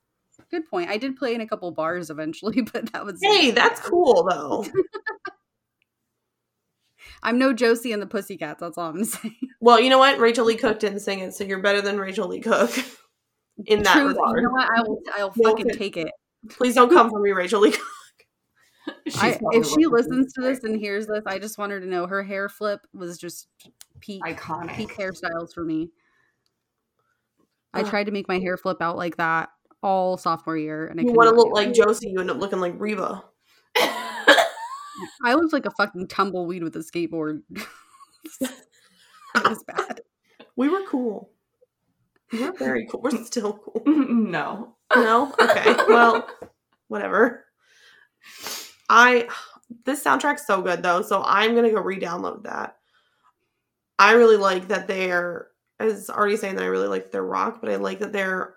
[0.53, 0.87] Good point.
[0.87, 4.63] I did play in a couple bars eventually, but that was Hey, that's cool though.
[7.23, 8.59] I'm no Josie and the Pussycats.
[8.59, 9.33] That's all I'm saying.
[9.59, 10.19] Well, you know what?
[10.19, 12.69] Rachael Leigh Cook didn't sing it, so you're better than Rachael Leigh Cook
[13.65, 14.37] in that Truth, regard.
[14.37, 14.69] you know what?
[14.69, 15.01] I will.
[15.17, 16.11] I'll No fucking take it.
[16.49, 17.81] Please don't come for me, Rachael Leigh Cook.
[19.15, 22.05] I, if she listens to this and hears this, I just want her to know
[22.05, 23.47] her hair flip was just
[24.01, 24.75] peak iconic.
[24.75, 25.89] peak hairstyles for me.
[27.73, 29.49] I tried to make my hair flip out like that
[29.83, 31.75] all sophomore year, and I You want to look like it.
[31.75, 33.23] Josie, you end up looking like Reba.
[35.23, 37.41] I looked like a fucking tumbleweed with a skateboard.
[38.41, 38.51] it
[39.35, 40.01] was bad.
[40.55, 41.31] We were cool.
[42.31, 43.01] We're very cool.
[43.01, 43.83] We're still cool.
[43.85, 44.75] no.
[44.95, 45.33] No?
[45.39, 45.75] Okay.
[45.87, 46.27] Well,
[46.87, 47.45] whatever.
[48.89, 49.27] I
[49.85, 52.77] this soundtrack's so good though, so I'm gonna go re-download that.
[53.99, 55.47] I really like that they're
[55.79, 58.55] as already saying that I really like their rock, but I like that they're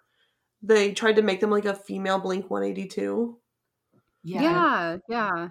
[0.62, 3.38] they tried to make them like a female Blink 182.
[4.25, 4.42] Yeah.
[4.42, 5.49] Yeah, yeah.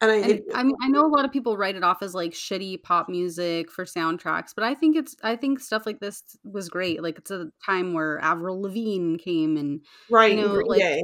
[0.00, 2.02] And I, And it, I mean, I know a lot of people write it off
[2.02, 5.98] as like shitty pop music for soundtracks, but I think it's I think stuff like
[6.00, 7.02] this was great.
[7.02, 11.02] Like it's a time where Avril Lavigne came and right, you know, Green like- Day.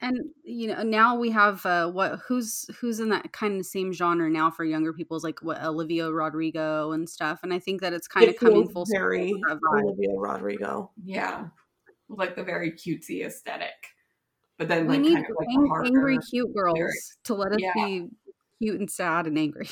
[0.00, 3.92] and you know now we have uh what who's who's in that kind of same
[3.92, 7.80] genre now for younger people is like what Olivia Rodrigo and stuff, and I think
[7.80, 9.40] that it's kind It of coming full very circle.
[9.48, 9.82] for that vibe.
[9.84, 10.90] Olivia Rodrigo.
[11.04, 11.46] Yeah.
[12.08, 13.72] Like the very cutesy aesthetic.
[14.58, 17.16] But then We like need kind of like the ang- angry cute girls lyrics.
[17.24, 17.72] to let us Yeah.
[17.74, 18.08] be
[18.60, 19.68] cute and sad and angry.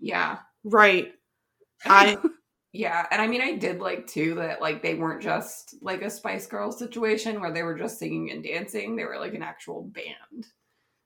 [0.00, 0.38] Yeah.
[0.64, 1.12] Right.
[1.84, 2.16] I
[2.72, 6.10] Yeah, and I mean, I did like too that like they weren't just like a
[6.10, 9.84] Spice Girls situation where they were just singing and dancing; they were like an actual
[9.84, 10.48] band.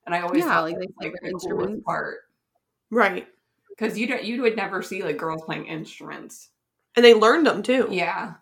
[0.04, 1.84] And I always Yeah, thought like, like, that like the coolest instruments.
[1.84, 2.16] part
[2.90, 3.28] right.
[3.68, 6.48] because you don't you would never see like girls playing instruments.
[6.96, 7.86] And they learned them too.
[7.88, 8.32] Yeah,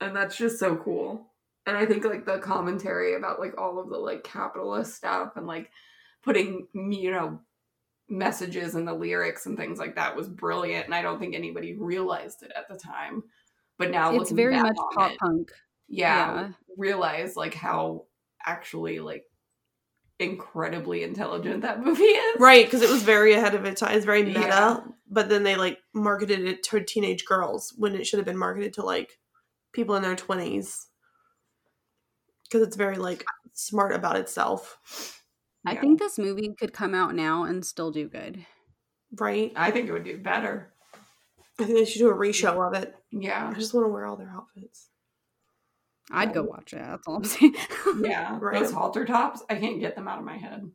[0.00, 1.26] and that's just so cool.
[1.66, 5.46] And I think like the commentary about like all of the like capitalist stuff and
[5.46, 5.70] like
[6.22, 7.40] putting you know
[8.08, 10.86] messages in the lyrics and things like that was brilliant.
[10.86, 13.24] And I don't think anybody realized it at the time.
[13.78, 15.50] But now it's very much pop it, punk.
[15.88, 16.48] yeah, Yeah.
[16.78, 18.04] realize like how
[18.46, 19.24] actually like
[20.18, 22.40] incredibly intelligent that movie is.
[22.40, 23.94] Right, because it was very ahead of its time.
[23.96, 24.80] It's very meta, Yeah.
[25.10, 28.72] but then they like marketed it to teenage girls when it should have been marketed
[28.74, 29.18] to like
[29.72, 30.86] people in their twenties.
[32.48, 35.22] Because it's very like smart about itself,
[35.66, 35.80] I Yeah.
[35.80, 38.44] think this movie could come out now and still do good.
[39.18, 39.52] right?
[39.56, 40.72] I think it would do better.
[41.58, 42.94] I think they should do a re-show of it.
[43.10, 43.48] Yeah.
[43.48, 44.88] I just want to wear all their outfits.
[46.10, 46.78] I'd go um, watch it.
[46.78, 47.54] That's all I'm saying.
[48.00, 48.38] Yeah.
[48.40, 48.60] Right.
[48.60, 50.70] Those halter tops, I can't get them out of my head.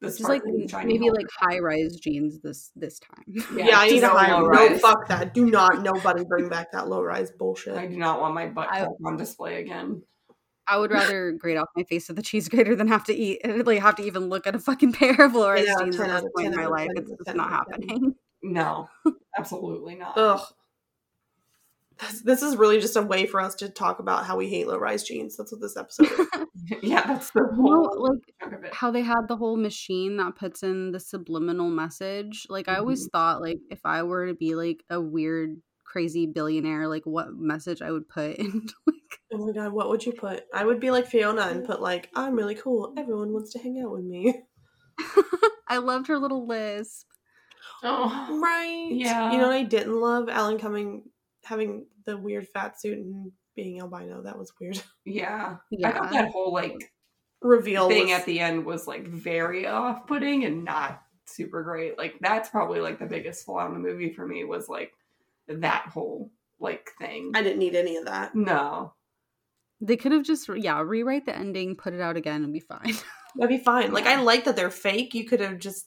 [0.00, 3.24] This Just like maybe halter like high rise jeans this this time.
[3.54, 4.38] Yeah, I need a high.
[4.38, 5.32] low No, fuck that.
[5.32, 7.74] Do not nobody bring back that low rise bullshit.
[7.76, 10.02] I do not want my butt I- on display again.
[10.68, 13.40] I would rather grate off my face with a cheese grater than have to eat
[13.66, 16.30] like have to even look at a fucking pair of rise Yeah, jeans at this
[16.36, 16.88] point in my life.
[16.94, 17.88] 10 It's just not out of 10.
[17.88, 18.14] happening.
[18.42, 18.88] No,
[19.38, 20.16] absolutely not.
[20.18, 20.40] Ugh.
[21.98, 24.66] This, this is really just a way for us to talk about how we hate
[24.68, 25.34] low rise jeans.
[25.36, 26.28] That's what this episode is.
[26.82, 28.74] yeah, that's the You know, whole like chunk of it.
[28.74, 32.46] how they had the whole machine that puts in the subliminal message.
[32.50, 32.80] Like I Mm-hmm.
[32.80, 35.56] always thought like if I were to be like a weird
[35.96, 38.96] crazy billionaire, like what message I would put in like
[39.32, 40.44] Oh my god, what would you put?
[40.52, 42.92] I would be like Fiona and put like, I'm really cool.
[42.98, 44.42] Everyone wants to hang out with me.
[45.68, 47.06] I loved her little lisp.
[47.82, 48.88] Oh, Right.
[48.90, 49.32] Yeah.
[49.32, 50.28] You know what I didn't love?
[50.28, 51.04] Alan Cumming
[51.44, 54.22] having the weird fat suit and being albino.
[54.22, 54.82] That was weird.
[55.06, 55.56] yeah.
[55.70, 55.88] yeah.
[55.88, 56.92] I thought that whole like
[57.40, 61.96] Reveal thing was, at the end was like very off-putting and not super great.
[61.96, 64.92] Like that's probably like the biggest flaw in the movie for me was like
[65.48, 67.32] that whole like thing.
[67.34, 68.34] I didn't need any of that.
[68.34, 68.92] no.
[69.82, 72.94] They could have just yeah, rewrite the ending, put it out again and be fine.
[73.36, 73.92] That'd be fine.
[73.92, 74.18] Like Yeah.
[74.20, 75.12] I like that they're fake.
[75.14, 75.86] You could have just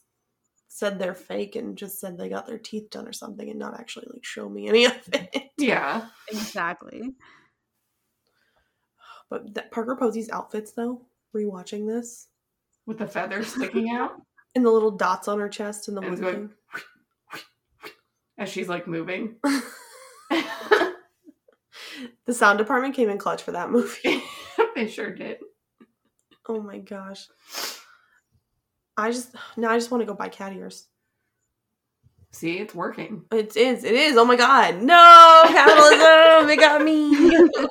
[0.67, 3.80] said they're fake and just said they got their teeth done or something and not
[3.80, 5.45] actually like show me any of it.
[5.58, 6.06] Yeah.
[6.30, 7.15] exactly.
[9.30, 12.28] But that Parker Posey's outfits though, rewatching this.
[12.86, 14.12] With the feathers sticking out
[14.56, 16.50] And the little dots on her chest and the And it's going-
[18.39, 19.36] as she's like moving.
[22.30, 24.21] The sound department came in clutch for that movie.
[24.75, 25.38] they sure did.
[26.47, 27.28] Oh my gosh.
[28.95, 30.89] I just now I just want to go buy cat ears.
[32.32, 33.23] See, it's working.
[33.32, 34.15] It is, it is.
[34.15, 34.75] Oh my god.
[34.80, 37.10] No, capitalism, it got me.
[37.32, 37.69] You'll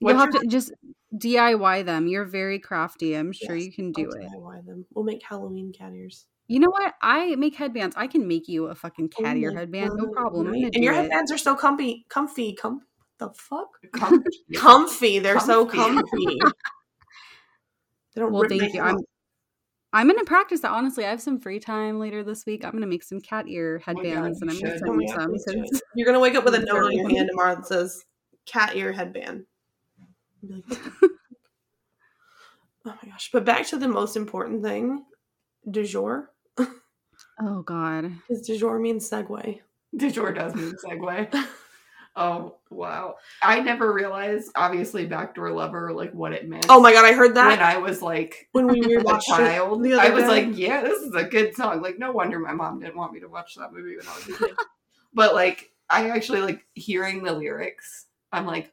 [0.00, 0.72] What's have to just
[1.14, 2.06] DIY them.
[2.08, 3.14] You're very crafty.
[3.14, 4.28] I'm sure Yes, you can do I'll it.
[4.32, 4.84] DIY them.
[4.94, 6.26] We'll make Halloween cat ears.
[6.48, 6.94] You know what?
[7.02, 7.96] I make headbands.
[7.98, 9.90] I can make you a fucking Oh cat ear headband.
[9.94, 10.46] No problem.
[10.46, 10.58] I'm right?
[10.62, 10.96] gonna And your it.
[10.96, 12.82] headbands are so comfy, comfy, com
[13.18, 13.68] the fuck?
[13.92, 14.22] Com-
[14.54, 15.18] Comfy.
[15.18, 15.78] They're so Comfy.
[16.02, 16.38] comfy.
[18.14, 18.80] they don't Well, thank you.
[18.80, 18.96] I'm.
[19.92, 20.72] I'm gonna practice that.
[20.72, 22.64] Honestly, I have some free time later this week.
[22.64, 25.08] I'm gonna make some cat ear Oh God, headbands, and I'm gonna send Oh you
[25.08, 25.30] some.
[25.30, 25.82] please do 'cause- it.
[25.94, 28.04] You're gonna wake up with a note on your hand tomorrow that says
[28.44, 29.46] "cat ear headband."
[30.42, 30.64] Like,
[32.84, 33.30] oh my gosh!
[33.32, 35.04] But back to the most important thing,
[35.70, 36.30] du jour.
[37.40, 38.10] Oh God.
[38.28, 39.60] Because du jour means segue.
[39.96, 41.46] Du jour does mean segue.
[42.18, 43.16] Oh wow!
[43.42, 46.64] I never realized, obviously, backdoor lover, like what it meant.
[46.70, 47.04] Oh my god!
[47.04, 50.00] I heard that When I was like when we were a rewatched child, the other
[50.00, 50.28] I was day.
[50.46, 53.20] like, "Yeah, this is a good song." Like, no wonder my mom didn't want me
[53.20, 54.56] to watch that movie when I was a kid.
[55.12, 58.06] but like, I actually like hearing the lyrics.
[58.32, 58.72] I'm like,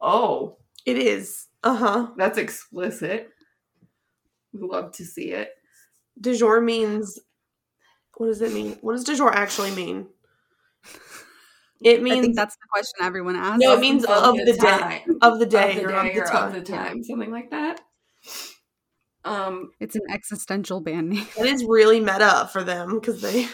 [0.00, 1.48] "Oh, it is.
[1.62, 2.06] Uh huh.
[2.16, 3.28] that's explicit."
[4.54, 5.50] We love to see it.
[6.18, 7.18] Du jour means.
[8.20, 8.76] What does it mean?
[8.82, 10.06] What does du jour actually mean?
[11.82, 13.60] It I means think that's the question everyone asks.
[13.62, 15.02] No, it means of the day.
[15.22, 16.48] of the day, of the or, day of the or time.
[16.48, 17.80] of the time, something like that.
[19.24, 21.26] Um, it's an existential band name.
[21.38, 23.48] It is really meta for them because they.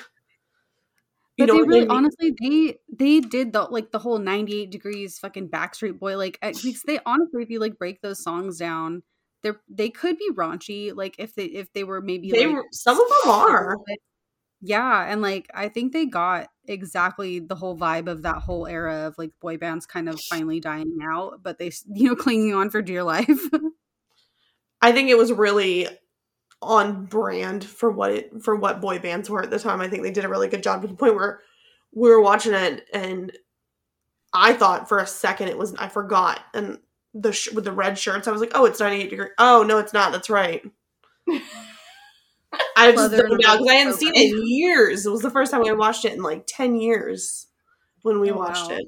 [1.36, 1.90] You But know, they really, mean?
[1.90, 6.38] honestly, they they did the like the whole ninety eight degrees fucking Backstreet Boy like
[6.40, 9.04] because they honestly, if you like break those songs down,
[9.44, 10.92] they're they could be raunchy.
[10.96, 13.76] Like if they if they were maybe they like were, some of them are.
[14.60, 19.06] Yeah, and like I think they got exactly the whole vibe of that whole era
[19.06, 22.70] of like boy bands kind of finally dying out, but they you know clinging on
[22.70, 23.40] for dear life.
[24.82, 25.88] I think it was really
[26.62, 29.80] on brand for what it for what boy bands were at the time.
[29.80, 31.40] I think they did a really good job to the point where
[31.94, 33.32] we were watching it and
[34.32, 36.78] I thought for a second it was I forgot and
[37.14, 39.78] the sh- with the red shirts I was like oh it's 98 degree oh no
[39.78, 40.62] it's not that's right
[42.76, 45.50] I just and out because I hadn't seen it in years it was the first
[45.50, 47.46] time I watched it in like 10 years
[48.02, 48.76] when we Oh, watched wow.
[48.76, 48.86] it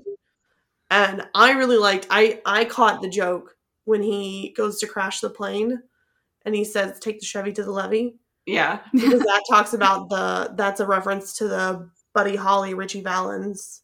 [0.90, 5.30] and I really liked I I caught the joke when he goes to crash the
[5.30, 5.82] plane
[6.44, 10.52] and he says take the Chevy to the levee yeah, because that talks about the
[10.56, 13.82] that's a reference to the Buddy Holly Ritchie Valens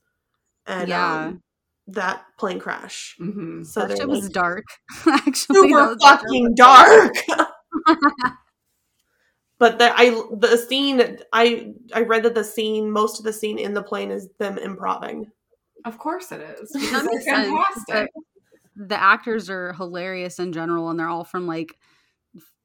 [0.67, 1.27] and Yeah.
[1.27, 1.43] um,
[1.89, 3.15] that plane crash.
[3.19, 4.65] hmm So that was like, dark.
[5.07, 7.13] Actually, super fucking dark.
[9.65, 13.59] but the I the scene I I read that the scene most of the scene
[13.59, 15.31] in the plane is them improving.
[15.87, 16.69] of course it is.
[16.73, 17.49] That makes they're sense.
[17.49, 18.11] fantastic.
[18.77, 21.79] The, the actors are hilarious in general, and they're all from like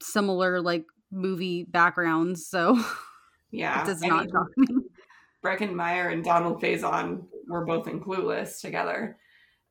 [0.02, 2.78] similar like movie backgrounds, so
[3.52, 4.68] Yeah, it does I not mean, shock me.
[5.42, 9.16] Breckin Meyer and Donald Faison were both in Clueless together,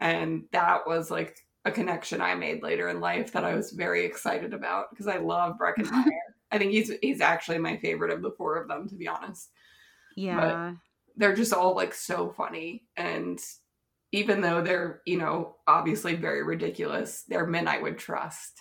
[0.00, 1.36] and that was like
[1.66, 5.18] a connection I made later in life that I was very excited about because I
[5.18, 6.06] love Breckin Meyer.
[6.50, 9.50] I think he's he's actually my favorite of the four of them, to be honest.
[10.16, 10.74] Yeah, But
[11.16, 13.38] They're just all like so funny, and
[14.12, 18.60] even though they're you know obviously very ridiculous, they're men I would trust.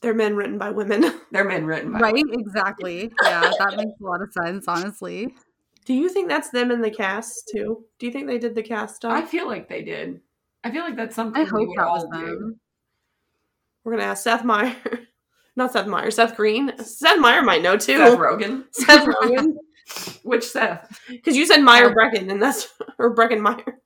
[0.00, 1.02] They're men written by women.
[1.32, 2.24] They're men written by right.
[2.30, 3.10] Exactly.
[3.24, 4.66] Yeah, that makes a lot of sense.
[4.68, 5.34] Honestly,
[5.86, 7.84] Do you think that's them in the cast too?
[7.98, 9.12] Do you think they did the cast stuff?
[9.12, 10.20] I feel like they did.
[10.62, 12.26] I feel like that's something I we hope would that was all do.
[12.26, 12.60] them.
[13.82, 14.76] We're gonna ask Seth Meyer.
[15.58, 16.72] Not Seth Meyer, Seth Green.
[16.78, 17.98] Seth Meyer might know too.
[17.98, 18.64] Seth Rogen.
[18.70, 19.56] Seth Rogen.
[20.22, 21.00] Which Seth?
[21.08, 22.68] Because you said Meyer um, Breckin, and that's
[22.98, 23.80] or Breckin Meyer.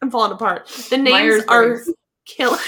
[0.00, 0.68] I'm falling apart.
[0.90, 1.90] The names Myers are Briggs.
[2.24, 2.58] killer.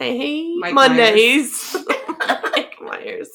[0.00, 1.76] I hate Mike Mondays.
[2.52, 3.28] Mike Myers.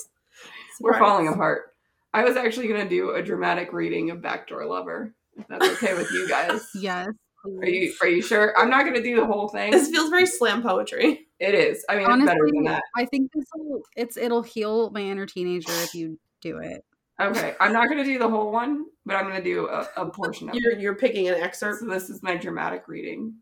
[0.81, 1.73] We're falling apart.
[2.13, 5.13] I was actually going to do a dramatic reading of Backdoor Lover.
[5.37, 6.67] If that's okay with you guys.
[6.75, 7.07] Yes.
[7.45, 8.57] Are you Are you sure?
[8.57, 9.71] I'm not going to do the whole thing.
[9.71, 11.27] This feels very slam poetry.
[11.39, 11.85] It is.
[11.89, 12.81] I mean, it's better Honestly, than that.
[12.95, 16.83] I think this will it's it'll heal my inner teenager if you do it.
[17.19, 19.87] Okay, I'm not going to do the whole one, but I'm going to do a,
[19.97, 20.79] a portion of You're it.
[20.79, 21.79] you're picking an excerpt.
[21.79, 23.35] So this is my dramatic reading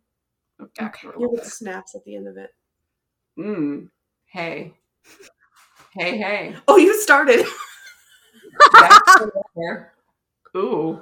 [0.61, 0.71] Okay.
[0.85, 1.41] Backdoor You're Lover.
[1.41, 2.51] with snaps at the end of it.
[3.39, 3.89] Mm.
[4.25, 4.73] Hey.
[5.95, 6.55] Hey, hey.
[6.67, 7.45] Oh, you started.
[8.73, 9.93] Backdoor Lover.
[10.55, 11.01] Ooh.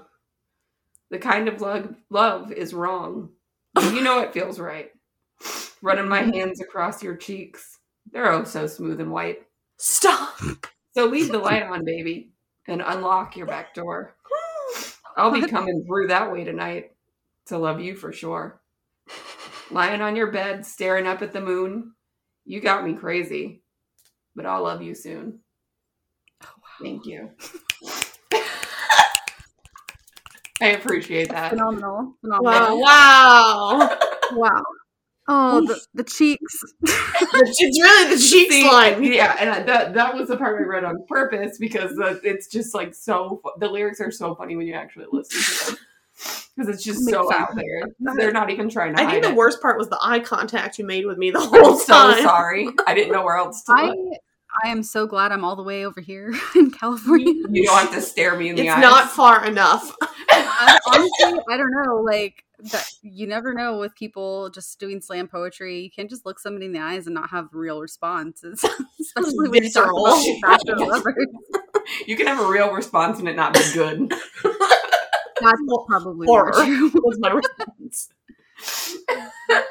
[1.12, 3.30] The kind of love, love is wrong.
[3.80, 4.92] You know it feels right.
[5.82, 7.80] Running my hands across your cheeks.
[8.12, 9.40] They're oh so smooth and white.
[9.78, 10.40] Stop.
[10.94, 12.32] So leave the light on, baby,
[12.68, 14.16] and unlock your back door.
[15.18, 16.92] I'll be coming through that way tonight
[17.48, 18.62] to love you for sure.
[19.70, 21.94] Lying on your bed, staring up at the moon.
[22.46, 23.64] You got me crazy,
[24.36, 25.40] but I'll love you soon.
[26.44, 26.48] Oh,
[26.82, 27.32] Thank you.
[30.62, 31.50] I appreciate that.
[31.50, 32.14] Phenomenal.
[32.22, 32.80] Phenomenal.
[32.82, 33.80] Wow.
[33.80, 33.98] Wow.
[34.34, 34.64] Wow.
[35.28, 36.60] Oh, the, the cheeks.
[36.82, 39.04] it's really the cheeks See, line.
[39.04, 42.74] Yeah, and that that was the part I read on purpose because the, it's just
[42.74, 43.42] like so.
[43.60, 45.86] The lyrics are so funny when you actually listen to them.
[46.56, 47.32] because it's just so sense.
[47.32, 48.16] out there.
[48.18, 49.36] They're not even trying to I hide think the it.
[49.36, 52.24] worst part was the eye contact you made with me the I'm whole so time.
[52.24, 52.68] sorry.
[52.88, 54.18] I didn't know where else to I look.
[54.64, 57.34] I am so glad I'm all the way over here in California.
[57.50, 58.82] You don't have to stare me in the It's eyes.
[58.82, 59.96] not far enough.
[60.30, 61.96] I- honestly, I don't know.
[61.98, 65.80] Like that, you never know with people just doing slam poetry.
[65.82, 68.64] You can't just look somebody in the eyes and not have real responses,
[69.02, 70.06] especially when you talk Visceral.
[70.08, 71.28] about fashion lovers.
[72.06, 74.10] you can have a real response and it not be good.
[74.10, 76.52] That's probably Horror.
[76.54, 76.92] more true.
[77.04, 78.10] was my response.
[79.10, 79.64] Oh my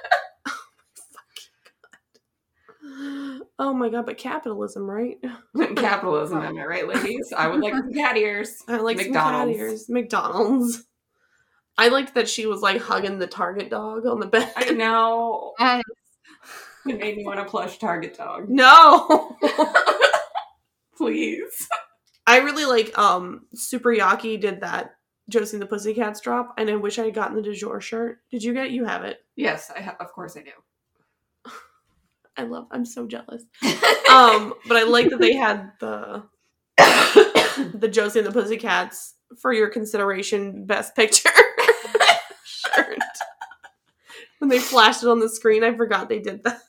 [2.82, 3.29] god,
[3.60, 5.18] but capitalism, right?
[5.76, 7.32] Capitalism, am I right, ladies?
[7.36, 8.62] I would like some cat ears.
[8.68, 9.52] I like McDonald's.
[9.52, 9.88] some cat ears.
[9.88, 10.84] McDonald's.
[11.76, 14.52] I liked that she was like hugging the Target dog on the bed.
[14.56, 15.54] I know.
[16.86, 16.94] Yes.
[16.94, 18.48] It made me want a plush Target dog.
[18.48, 19.36] No.
[20.96, 21.68] Please.
[22.26, 24.92] I really like um Super Yaki did that
[25.28, 28.20] Josie and the Pussycats drop, and I wish I had gotten the du jour shirt.
[28.30, 28.70] Did you get?
[28.70, 29.18] You have it.
[29.36, 30.50] Yes, I ha- of course I do.
[32.40, 32.66] I love.
[32.70, 33.44] I'm so jealous.
[34.10, 36.24] Um, but I like that they had the
[36.76, 41.30] the Josie and the Pussycats for your consideration best picture
[42.44, 42.98] shirt.
[44.40, 46.60] When they flashed it on the screen, I forgot they did that.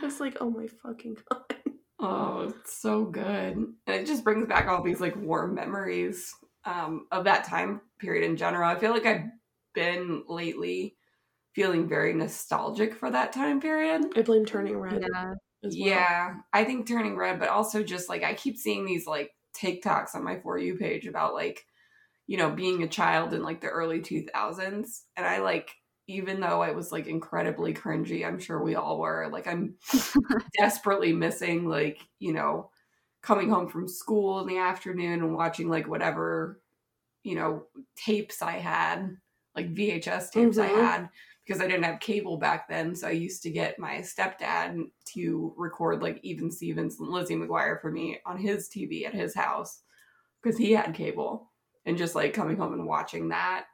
[0.00, 1.56] I was like, oh my fucking god.
[1.98, 3.24] Oh, it's so good.
[3.26, 6.32] And it just brings back all these like warm memories
[6.64, 8.70] um, of that time period in general.
[8.70, 9.24] I feel like I've
[9.74, 10.94] been lately
[11.56, 14.04] feeling very nostalgic for that time period.
[14.16, 15.02] I blame Turning Red.
[15.02, 15.34] Yeah.
[15.62, 15.72] well.
[15.72, 20.14] Yeah, I think turning red, but also just like I keep seeing these like TikToks
[20.14, 21.66] on my For You page about like,
[22.26, 25.04] you know, being a child in like the early 2000s.
[25.16, 25.70] And I like,
[26.08, 29.76] even though I was like incredibly cringy, I'm sure we all were, like, I'm
[30.58, 32.70] desperately missing like, you know,
[33.22, 36.62] coming home from school in the afternoon and watching like whatever,
[37.24, 39.16] you know, tapes I had,
[39.56, 40.72] like VHS tapes I Mhm.
[40.72, 41.10] had
[41.46, 42.94] because I didn't have cable back then.
[42.96, 47.80] So I used to get my stepdad to record like Even Stevens and Lizzie McGuire
[47.80, 49.82] for me on his TV at his house
[50.42, 51.52] because he had cable.
[51.84, 53.66] And just like coming home and watching that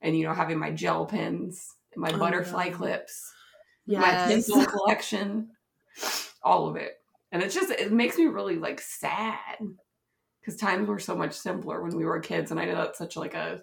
[0.00, 2.72] and, you know, having my gel pens, and my Oh, butterfly yeah.
[2.72, 3.32] clips,
[3.86, 4.00] Yeah.
[4.00, 4.26] my Yes.
[4.26, 5.50] pencil collection,
[6.42, 6.94] all of it.
[7.32, 9.58] And it's just, it makes me really like sad
[10.40, 12.50] because times were so much simpler when we were kids.
[12.50, 13.62] And I know that's such like a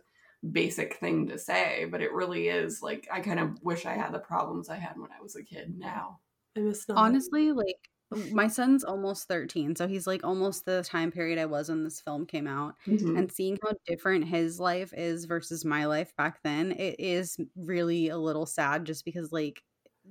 [0.52, 4.14] basic thing to say, but it really is like, I kind of wish I had
[4.14, 6.22] the problems I had when I was a kid now.
[6.56, 7.16] I miss Nana.
[7.16, 11.70] Honestly, like my son's almost 13, so he's like almost the time period I was
[11.70, 12.76] when this film came out.
[12.88, 13.18] Mhm.
[13.18, 18.10] And seeing how different his life is versus my life back then, it is really
[18.10, 19.64] a little sad just because like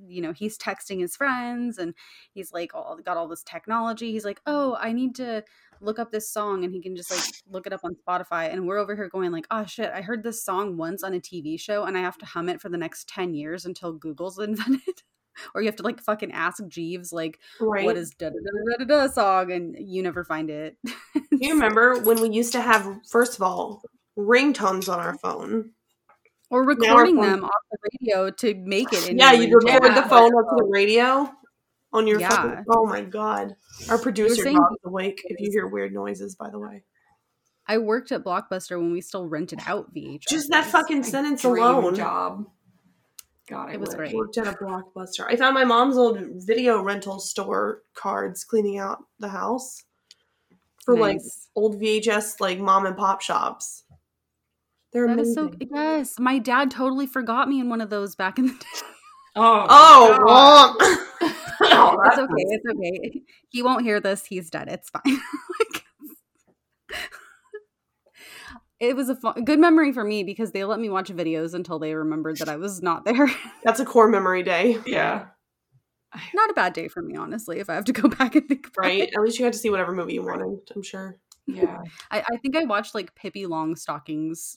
[0.08, 1.94] you know, he's texting his friends and
[2.34, 4.12] he's like all got all this technology.
[4.12, 5.42] He's like, "Oh, I need to
[5.80, 8.66] look up this song." And he can just like look it up on Spotify and
[8.66, 11.58] we're over here going like, "Oh shit, I heard this song once on a TV
[11.58, 15.02] show and I have to hum it for the next 10 years until Google's invented."
[15.54, 17.84] or you have to like fucking ask Jeeves like right?
[17.84, 18.36] what is da da
[18.78, 20.76] da da da song and you never find it.
[21.14, 23.82] Do you remember when we used to have, first of all,
[24.18, 25.72] ringtones on our phone?
[26.50, 30.32] or recording phone- them off the radio to make it yeah, you'd record the phone
[30.38, 31.28] up to the radio
[31.92, 32.28] on your Yeah.
[32.30, 32.64] fucking.
[32.70, 33.56] Oh my god,
[33.88, 35.20] our producer saying- dog's awake.
[35.24, 36.84] If you hear weird noises, by the way,
[37.66, 40.28] I worked at Blockbuster when we still rented out VHS.
[40.28, 41.94] just that fucking sentence Dream alone.
[41.94, 42.46] job.
[43.48, 43.96] God, I It was wish.
[43.96, 44.14] great.
[44.14, 45.24] Worked at a blockbuster.
[45.28, 49.84] I found my mom's old video rental store cards cleaning out the house
[50.84, 51.20] for like
[51.54, 53.84] old VHS like mom and pop shops.
[54.92, 55.58] They're That is amazing.
[55.70, 56.18] so yes.
[56.18, 58.66] My dad totally forgot me in one of those back in the day.
[59.38, 60.76] Oh, Oh,
[61.20, 61.32] God.
[61.70, 61.96] womp.
[61.98, 62.32] Oh, It's okay.
[62.36, 63.22] It's okay.
[63.50, 64.24] He won't hear this.
[64.26, 64.68] He's dead.
[64.68, 65.02] It's fine.
[68.78, 71.78] It was a fun, good memory for me because they let me watch videos until
[71.78, 73.26] they remembered that I was not there.
[73.64, 75.26] That's a core memory day, Yeah.
[76.34, 77.58] not a bad day for me, honestly.
[77.58, 79.00] If I have to go back and think about right?
[79.00, 79.14] it.
[79.16, 80.58] At least you got to see whatever movie you wanted.
[80.74, 81.16] I'm sure.
[81.46, 81.78] Yeah.
[82.10, 84.56] I, I think I watched like Pippi Longstockings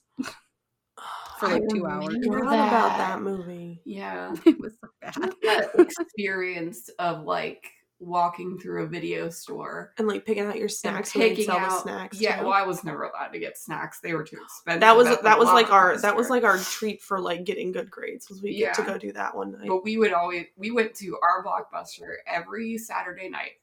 [1.40, 2.08] for like two hours.
[2.10, 3.82] I forgot about that movie.
[3.86, 4.36] Yeah.
[4.46, 5.34] It was so bad.
[5.44, 7.66] that experience of like
[8.02, 11.80] walking through a video store And like picking out your snacks picking sell out the
[11.82, 12.20] snacks.
[12.22, 12.46] Yeah, too.
[12.46, 14.82] well, I was never allowed to get snacks; they were too expensive.
[14.82, 17.72] that was at that was like our that was like our treat for like getting
[17.72, 19.68] good grades was we get to go do that one night.
[19.68, 23.60] But we would always we went to our blockbuster every Saturday night,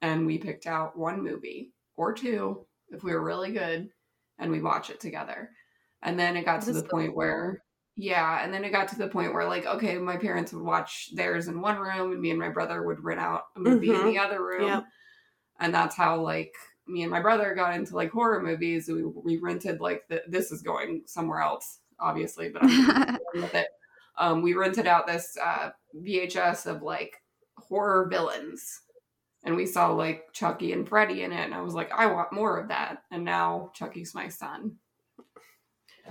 [0.00, 3.90] and we picked out one movie or two if we were really good,
[4.38, 5.50] and we watch it together.
[6.02, 7.62] And then it got to the point so where,
[7.96, 11.10] yeah, and then it got to the point where like, okay, my parents would watch
[11.14, 13.96] theirs in one room, and me and my brother would rent out a movie in
[13.96, 14.12] Mhm.
[14.12, 14.66] the other room.
[14.68, 14.84] Yep.
[15.60, 16.52] And that's how like
[16.88, 18.88] me and my brother got into like horror movies.
[18.88, 23.68] We we rented like the, this is going somewhere else, obviously, but I'm with it.
[24.18, 25.70] Um, we rented out this uh,
[26.04, 27.14] VHS of like
[27.58, 28.80] horror villains,
[29.44, 32.32] and we saw like Chucky and Freddy in it, and I was like, I want
[32.32, 33.04] more of that.
[33.12, 34.78] And now Chucky's my son.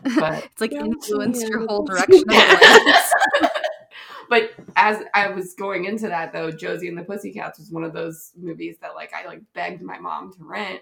[0.04, 3.12] But it's like Yeah, influenced your whole direction of life.
[4.30, 7.94] but as I was going into that though, Josie and the Pussycats was one of
[7.94, 10.82] those movies that like I like begged my mom to rent.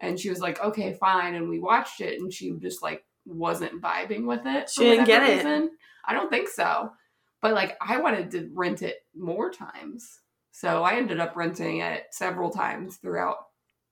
[0.00, 1.34] And she was like, okay, fine.
[1.34, 4.68] And we watched it and she just like wasn't vibing with it.
[4.68, 5.70] She didn't whatever get it.
[6.04, 6.92] I don't think so.
[7.40, 10.20] But like I wanted to rent it more times.
[10.50, 13.36] So I ended up renting it several times throughout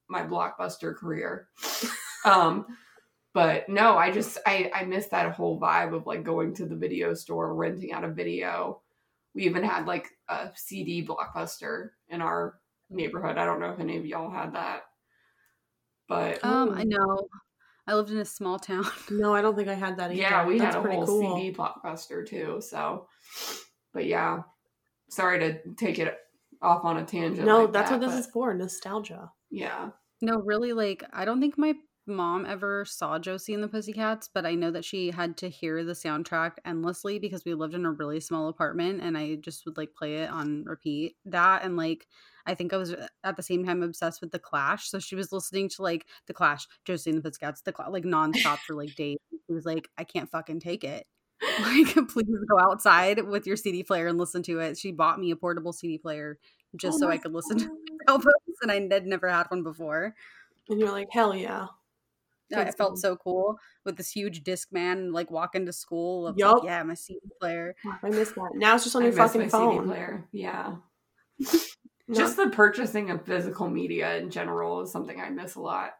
[0.08, 1.48] my blockbuster career.
[2.24, 2.66] um
[3.32, 6.76] but no, I just I I miss that whole vibe of like going to the
[6.76, 8.82] video store, renting out a video.
[9.34, 12.58] We even had like a CD blockbuster in our
[12.90, 13.38] neighborhood.
[13.38, 14.82] I don't know if any of y'all had that.
[16.08, 17.28] But Um, I know.
[17.86, 18.84] I lived in a small town.
[19.10, 20.20] No, I don't think I had that either.
[20.20, 21.36] yeah, we That's had a pretty whole cool.
[21.36, 22.60] CD blockbuster too.
[22.60, 23.06] So,
[23.92, 24.42] but yeah,
[25.08, 26.16] sorry to take it
[26.62, 27.46] off on a tangent.
[27.46, 29.30] No, like that's that, what this but is for nostalgia.
[29.50, 31.74] Yeah, No, really, like I don't think my
[32.10, 35.84] mom ever saw Josie and the Pussycats, but I know that she had to hear
[35.84, 39.76] the soundtrack endlessly because we lived in a really small apartment and I just would
[39.76, 41.16] like play it on repeat.
[41.24, 42.06] That and like
[42.46, 45.14] I think I was uh, at the same time obsessed with the Clash, so she
[45.14, 48.74] was listening to like the Clash, Josie and the Pussycats, the Cla- like nonstop for
[48.74, 49.18] like days.
[49.46, 51.06] She was like, I can't fucking take it.
[51.60, 54.76] Like, please go outside with your CD player and listen to it.
[54.76, 56.38] She bought me a portable CD player
[56.76, 57.76] just Oh so I could listen to God.
[58.08, 60.14] albums, and I had never had one before.
[60.68, 61.66] And you're like, hell yeah.
[62.50, 66.26] Yeah, it felt love- so cool with this huge disc man like walking to school.
[66.26, 66.56] Of Yup.
[66.56, 67.74] like, yeah, my CD player.
[68.02, 68.50] I miss that.
[68.54, 69.76] Now it's just on I your fucking phone.
[69.78, 70.28] CD player.
[70.32, 70.76] Yeah.
[72.12, 75.92] Just the purchasing of physical media in general is something I miss a lot,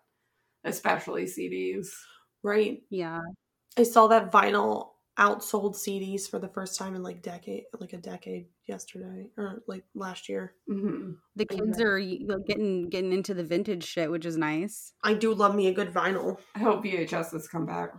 [0.65, 1.87] especially CDs.
[2.43, 2.83] right.
[2.91, 3.21] Yeah,
[3.79, 4.89] I saw that vinyl
[5.21, 9.85] outsold CDs for the first time in like decade, like a decade yesterday or like
[9.95, 10.55] last year.
[10.67, 11.87] hmm the kids Yeah.
[11.87, 14.93] are like, getting getting into the vintage shit, which is nice.
[15.05, 16.39] I do love me a good vinyl.
[16.55, 17.95] I hope VHS has come back.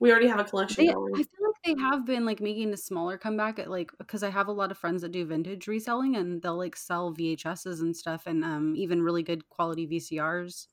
[0.00, 2.76] We already have a collection They, I feel like they have been like making a
[2.76, 6.16] smaller comeback at like because I have a lot of friends that do vintage reselling
[6.16, 10.68] and they'll like sell VHSs and stuff and um even really good quality VCRs.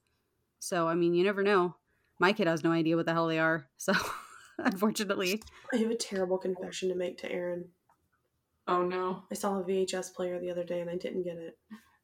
[0.59, 1.75] So I mean, you never know.
[2.19, 3.69] My kid has no idea what the hell they are.
[3.77, 3.93] So
[4.65, 5.41] unfortunately,
[5.73, 7.69] I have a terrible confession to make to Erin.
[8.67, 9.23] Oh no.
[9.31, 11.57] I saw a VHS player the other day and I didn't get it.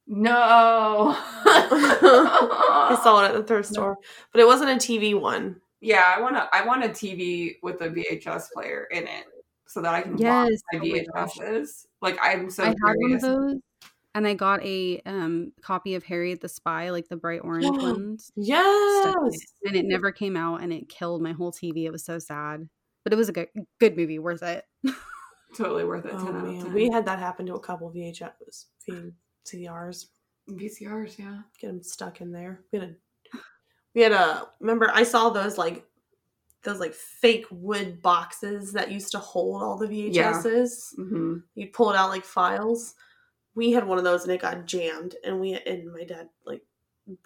[0.08, 1.16] No.
[1.46, 3.98] I saw it at the thrift store,
[4.32, 5.62] but it wasn't a TV one.
[5.82, 6.50] Yeah, I want to.
[6.52, 9.26] I want a TV with a VHS player in it,
[9.68, 10.50] so that I can Yes.
[10.74, 11.66] watch my Oh my
[12.02, 13.56] Like I'm so I had one of those,
[14.18, 18.32] and I got a um copy of Harriet the Spy, like the bright orange ones,
[18.36, 19.06] Yes.
[19.34, 21.86] it, and it never came out, and it killed my whole TV.
[21.86, 22.68] It was so sad,
[23.04, 23.48] but it was a good
[23.80, 24.66] good movie, worth it.
[25.56, 26.12] Totally worth it.
[26.14, 26.74] Oh 10 out of man, 10.
[26.74, 30.08] we had that happen to a couple VHS VCRs.
[30.50, 31.18] VCRs.
[31.20, 31.42] Yeah.
[31.60, 32.62] Get them stuck in there.
[32.72, 33.40] We had a,
[33.96, 34.48] we had a.
[34.60, 35.86] Remember, I saw those like
[36.64, 40.34] those like fake wood boxes that used to hold all the Yeah.
[40.34, 40.96] VHSs.
[40.96, 42.96] hmm You'd pull it out like files.
[43.58, 46.62] We had one of those and it got jammed, and we and my dad like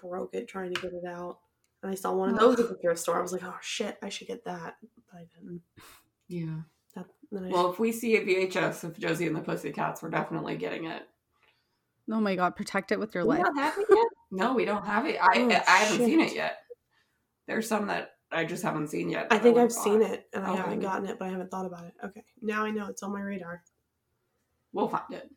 [0.02, 1.40] broke it trying to get it out.
[1.84, 3.18] And I saw one of those at the thrift store.
[3.20, 4.78] I was like, oh shit, I should get that,
[5.12, 5.62] but I didn't.
[6.30, 6.62] Yeah.
[6.96, 10.10] That, then I Well, if we see a VHS of Josie and the Pussycats, we're
[10.10, 11.04] definitely getting it.
[12.10, 13.44] Oh my god, protect it with your We life.
[13.44, 14.08] not have it yet.
[14.32, 15.18] No, we don't have it.
[15.22, 16.60] I Oh, I haven't seen it yet.
[17.48, 19.28] There's some that I just haven't seen yet.
[19.32, 20.62] I think would've I've seen it and I oh, Okay.
[20.62, 21.94] haven't gotten it, but I haven't thought about it.
[22.06, 23.64] Okay, now I know it's on my radar.
[24.72, 25.30] We'll find it.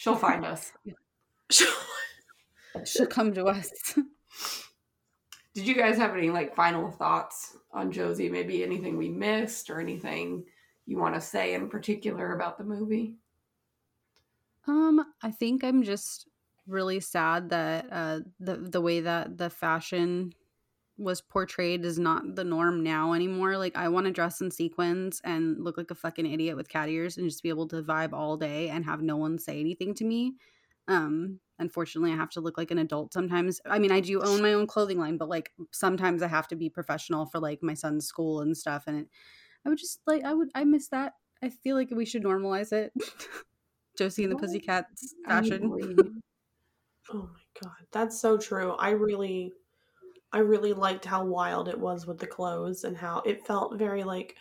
[0.00, 0.72] She'll find us.
[2.86, 3.70] She'll come to us.
[5.54, 8.30] Did you guys have any like final thoughts on Josie?
[8.30, 10.44] Maybe anything we missed or anything
[10.86, 13.16] you want to say in particular about the movie?
[14.66, 16.26] Um, I think I'm just
[16.66, 20.32] really sad that uh the the way that the fashion
[21.00, 23.56] was portrayed is not the norm now anymore.
[23.56, 26.88] Like I want to dress in sequins and look like a fucking idiot with cat
[26.88, 29.94] ears and just be able to vibe all day and have no one say anything
[29.94, 30.34] to me.
[30.88, 33.60] Um unfortunately I have to look like an adult sometimes.
[33.66, 36.56] I mean, I do own my own clothing line, but like sometimes I have to
[36.56, 39.08] be professional for like my son's school and stuff and it,
[39.66, 41.14] I would just like I would I miss that.
[41.42, 42.92] I feel like we should normalize it.
[43.96, 46.20] Josie and the Pussycats fashion.
[47.12, 48.72] Oh my god, that's so true.
[48.72, 49.52] I really,
[50.32, 54.04] I really liked how wild it was with the clothes and how it felt very
[54.04, 54.36] like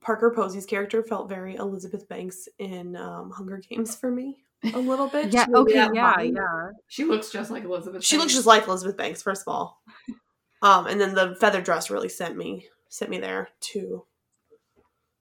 [0.00, 4.38] Parker Posey's character felt very Elizabeth Banks in um, Hunger Games for me.
[4.74, 5.32] a little bit.
[5.32, 5.46] Yeah.
[5.46, 5.74] She Okay.
[5.74, 6.14] Yeah.
[6.14, 6.34] vibe.
[6.36, 6.70] Yeah.
[6.86, 8.04] She looks just like Elizabeth.
[8.04, 9.82] She looks just like Elizabeth Banks, first of all.
[10.60, 14.04] Um, and then the feather dress really sent me sent me there to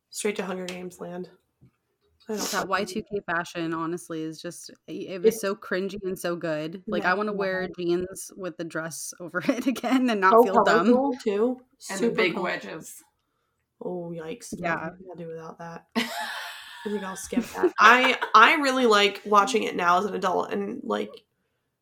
[0.09, 1.29] straight to Hunger Games land.
[2.29, 6.01] I don't That Y two K fashion, honestly, is just it was It's- so cringy
[6.03, 6.83] and so good.
[6.87, 7.11] Like Yeah.
[7.11, 10.63] I want to wear jeans with the dress over it again and not so feel
[10.63, 11.11] dumb.
[11.23, 11.61] too.
[11.89, 12.43] and the Super big colorful.
[12.69, 13.03] wedges.
[13.81, 14.53] Oh yikes!
[14.57, 14.89] Yeah.
[15.09, 15.85] I'll do without that.
[15.95, 17.73] I think I'll skip that.
[17.79, 21.11] I I really like watching it now as an adult, and like,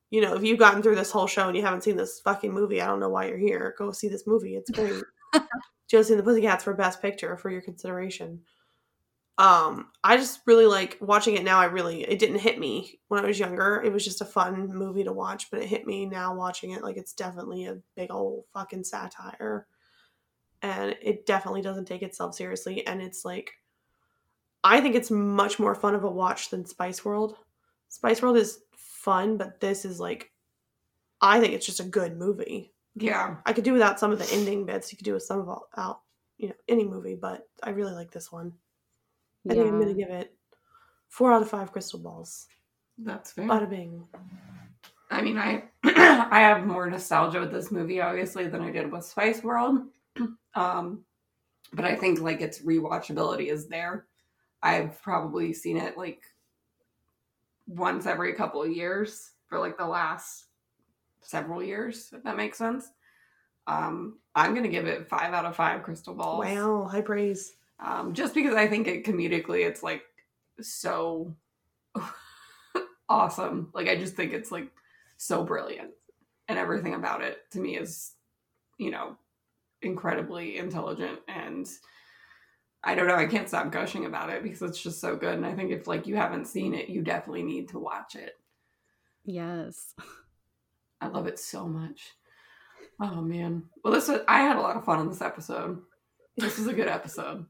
[0.09, 2.53] you know, if you've gotten through this whole show and you haven't seen this fucking
[2.53, 3.73] movie, I don't know why you're here.
[3.77, 4.55] Go see this movie.
[4.55, 5.03] It's great.
[5.87, 8.41] Josie and the Pussycats for Best Picture for your consideration.
[9.37, 11.59] Um, I just really like watching it now.
[11.59, 13.81] I really it didn't hit me when I was younger.
[13.83, 16.83] It was just a fun movie to watch, but it hit me now watching it
[16.83, 19.67] like it's definitely a big old fucking satire.
[20.61, 22.87] And it definitely doesn't take itself seriously.
[22.87, 23.51] And it's like
[24.63, 27.35] I think it's much more fun of a watch than Spice World.
[27.89, 30.31] Spice World is fun, but this is like
[31.21, 32.71] I think it's just a good movie.
[32.95, 33.35] Yeah.
[33.45, 34.91] I could do without some of the ending bits.
[34.91, 36.01] You could do with some of all out,
[36.37, 38.53] you know, any movie, but I really like this one.
[39.49, 40.33] I think I'm gonna give it
[41.09, 42.47] four out of five crystal balls.
[42.97, 43.45] That's fair.
[43.45, 44.07] Bada bing.
[45.11, 49.05] I mean, I I have more nostalgia with this movie, obviously, than I did with
[49.05, 49.81] Spice World.
[50.57, 51.03] Um,
[51.73, 54.05] but I think like its rewatchability is there.
[54.63, 56.21] I've probably seen it like
[57.67, 60.45] once every couple of years for like the last
[61.19, 62.87] several years, if that makes sense.
[63.67, 66.45] Um, I'm gonna give it five out of five crystal balls.
[66.45, 67.57] Wow, high praise.
[67.83, 70.03] Um, just because I think it comedically it's like
[70.61, 71.35] so
[73.09, 73.69] awesome.
[73.73, 74.69] Like I just think it's like
[75.17, 75.91] so brilliant,
[76.47, 78.13] and everything about it to me is,
[78.77, 79.17] you know,
[79.81, 81.67] incredibly intelligent and.
[82.87, 83.15] I don't know.
[83.15, 85.33] I can't stop gushing about it because it's just so good.
[85.33, 88.33] And I think if like you haven't seen it, you definitely need to watch it.
[89.23, 89.95] Yes.
[91.01, 92.13] I love it so much.
[92.99, 93.63] Oh man.
[93.83, 95.81] Well, this was, I had a lot of fun on this episode.
[96.37, 97.45] This is a good episode.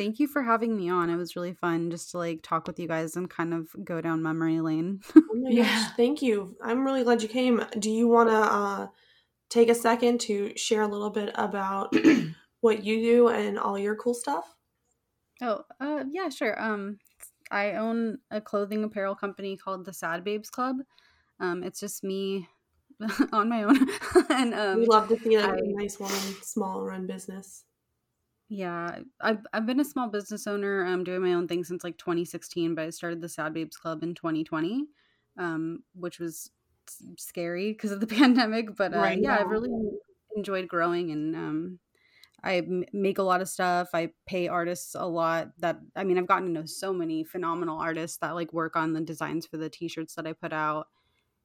[0.00, 1.10] Thank you for having me on.
[1.10, 4.00] It was really fun just to like talk with you guys and kind of go
[4.00, 5.00] down memory lane.
[5.14, 5.64] Oh my Yeah.
[5.64, 6.56] gosh, thank you.
[6.64, 7.62] I'm really glad you came.
[7.78, 8.86] Do you want to uh,
[9.50, 11.94] take a second to share a little bit about
[12.62, 14.54] what you do and all your cool stuff?
[15.42, 16.58] Oh, uh, yeah, sure.
[16.58, 16.96] Um,
[17.50, 20.76] I own a clothing apparel company called the Sad Babes Club.
[21.40, 22.48] Um, it's just me
[23.32, 23.86] on my own,
[24.30, 26.10] and um, we love to see a I- nice one,
[26.42, 27.64] small run business.
[28.50, 30.84] Yeah, I've I've been a small business owner.
[30.86, 34.02] um, doing my own thing since like 2016, but I started the Sad Babes Club
[34.02, 34.88] in 2020,
[35.38, 36.50] um, which was
[37.16, 38.76] scary because of the pandemic.
[38.76, 39.18] But uh, Right.
[39.20, 39.70] yeah, I've really
[40.36, 41.80] enjoyed growing and um,
[42.42, 43.90] I m- make a lot of stuff.
[43.94, 45.50] I pay artists a lot.
[45.58, 48.94] That I mean, I've gotten to know so many phenomenal artists that like work on
[48.94, 50.88] the designs for the t-shirts that I put out,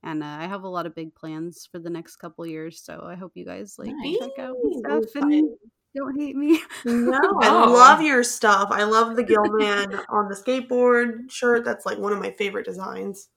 [0.04, 2.82] and uh, I have a lot of big plans for the next couple years.
[2.82, 4.20] So I hope you guys like Nice.
[4.20, 5.58] check out stuff and
[5.96, 6.62] don't hate me.
[6.86, 7.72] No, I Oh.
[7.72, 8.70] love your stuff.
[8.72, 11.66] I love the Gilman on the skateboard shirt.
[11.66, 13.30] That's like one of my favorite designs.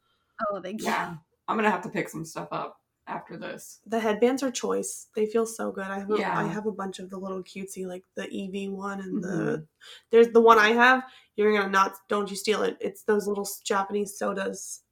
[0.52, 0.86] oh, thank you.
[0.88, 1.14] Yeah.
[1.48, 3.80] I'm gonna have to pick some stuff up after this.
[3.86, 5.08] The headbands are choice.
[5.16, 5.86] They feel so good.
[5.86, 6.38] I have a, Yeah.
[6.38, 9.66] I have a bunch of the little cutesy like the EV one and the Mhm.
[10.10, 11.02] there's the one I have.
[11.36, 12.76] You're gonna not don't you steal it.
[12.80, 14.82] It's those little Japanese sodas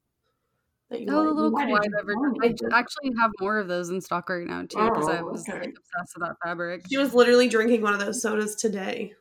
[0.89, 2.59] that you Oh, the little Why did kawaii you beverage.
[2.71, 5.47] I actually have more of those in stock right now too because I Oh, was
[5.47, 5.59] okay.
[5.59, 6.83] like obsessed with that fabric.
[6.89, 9.13] She was literally drinking one of those sodas today.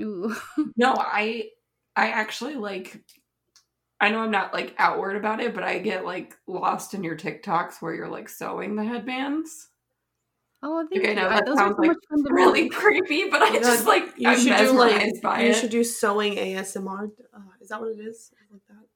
[0.00, 0.34] Ooh.
[0.76, 1.50] No, I
[1.96, 3.02] I actually like
[4.00, 7.16] I know I'm not like outward about it, but I get like lost in your
[7.16, 9.68] TikToks where you're like sewing the headbands.
[10.64, 11.14] Oh, thank I you.
[11.16, 14.12] know I- that those are sounds so like much really creepy, but I just like
[14.16, 15.20] You I'm should do like you
[15.50, 15.56] it.
[15.56, 17.10] should do sewing ASMR.
[17.34, 18.30] Uh, is that what it is?
[18.50, 18.86] Like that.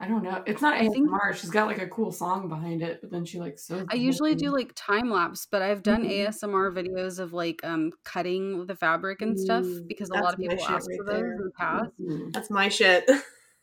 [0.00, 0.24] I'm gonna watch.
[0.26, 0.42] I don't know.
[0.46, 1.34] It's not I think- ASMR.
[1.34, 3.84] She's got like a cool song behind it, but then she like so.
[3.90, 6.26] I usually do like time lapse, but I've done Mhm.
[6.28, 10.34] ASMR videos of like um cutting the fabric and stuff Mm, because a that's lot
[10.34, 11.32] of people ask right for those there.
[11.34, 11.90] in the past.
[12.00, 12.32] Mhm.
[12.32, 13.04] That's my shit.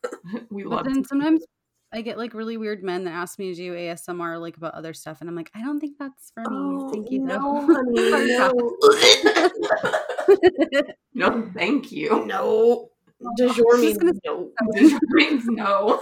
[0.50, 1.44] we But love then to- sometimes
[1.92, 4.92] I get like really weird men that ask me to do ASMR like about other
[4.92, 6.46] stuff, and I'm like, I don't think that's for me.
[6.50, 7.74] Oh, Thank you, no, though.
[7.74, 8.76] honey, no.
[11.14, 12.24] no, thank you.
[12.26, 12.90] no.
[13.36, 16.00] De jour I'm means just gonna- means no.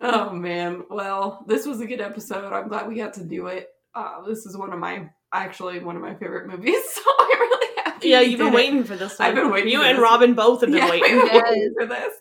[0.00, 0.84] Oh man.
[0.90, 2.52] Well, this was a good episode.
[2.52, 3.68] I'm glad we got to do it.
[3.94, 6.74] Uh, this is one of my actually one of my favorite movies.
[6.96, 8.08] So I'm really happy.
[8.08, 8.56] Yeah, you've been did it.
[8.56, 9.28] waiting for this one.
[9.28, 10.02] I've been waiting You for and this.
[10.02, 11.16] Robin both have been Yeah, waiting.
[11.22, 12.12] we've waiting for this.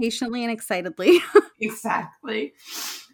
[0.00, 1.20] Patiently and excitedly.
[1.60, 2.54] exactly.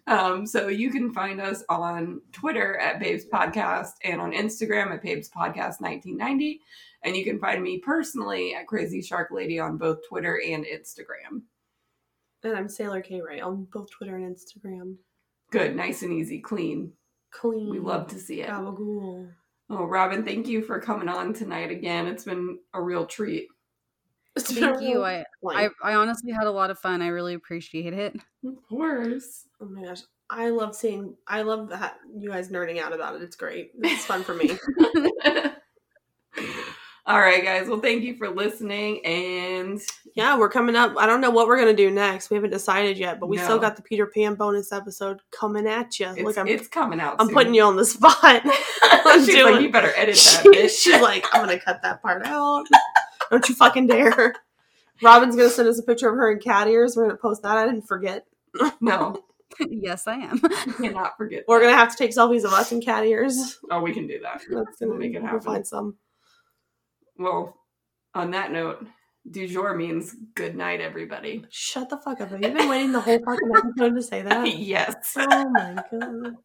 [0.07, 5.03] Um, so you can find us on Twitter at Babes Podcast and on Instagram at
[5.03, 6.61] Babes Podcast 1990.
[7.03, 11.43] And you can find me personally at Crazy Shark Lady on both Twitter and Instagram.
[12.43, 14.97] And I'm Sailor K Ray on both Twitter and Instagram.
[15.51, 16.93] Good, nice and easy, clean.
[17.33, 17.71] Clean.
[17.71, 18.49] We love to see it.
[18.49, 19.31] Gabagool.
[19.71, 22.07] Oh, Robin, thank you for coming on tonight again.
[22.07, 23.47] It's been a real treat.
[24.37, 25.05] It's been a Thank you.
[25.05, 25.25] I.
[25.49, 27.03] I I honestly had a lot of fun.
[27.03, 28.17] I really appreciate it.
[28.45, 29.47] Of course.
[29.61, 30.01] Oh my gosh.
[30.29, 33.23] I love seeing I love that you guys nerding out about it.
[33.23, 33.73] It's great.
[33.83, 34.57] It's fun for me.
[37.11, 37.67] All right, guys.
[37.69, 39.05] Well, thank you for listening.
[39.05, 39.81] And
[40.15, 40.95] yeah, we're coming up.
[40.97, 42.31] I don't know what we're gonna do next.
[42.31, 45.99] We haven't decided yet, but we still got the Peter Pan bonus episode coming at
[45.99, 46.09] you.
[46.23, 47.17] Look, I'm it's coming out.
[47.19, 47.35] I'm soon.
[47.35, 48.43] putting you on the spot.
[49.15, 50.71] She's doing- like, you better edit that, She- bitch.
[50.83, 52.67] She's like, I'm gonna cut that part out.
[53.31, 54.35] Don't you fucking dare.
[55.03, 56.97] Robin's gonna send us a picture of her in cat ears.
[56.97, 57.57] We're gonna post that.
[57.57, 58.25] I didn't forget.
[58.81, 59.25] no,
[59.69, 60.41] yes, I am.
[60.67, 61.45] you cannot forget.
[61.49, 61.65] We're that.
[61.67, 63.59] gonna have to take selfies of us in cat ears.
[63.69, 64.43] Oh, we can do that.
[64.49, 65.33] That's gonna We'll make it happen.
[65.33, 65.97] We'll find some.
[67.21, 67.55] Well,
[68.15, 68.87] on that note,
[69.31, 71.45] du jour means good night, everybody.
[71.51, 72.31] Shut the fuck up.
[72.31, 74.47] Have you been waiting the whole fucking episode to say that?
[74.59, 75.19] yes.
[75.19, 76.37] Oh my god.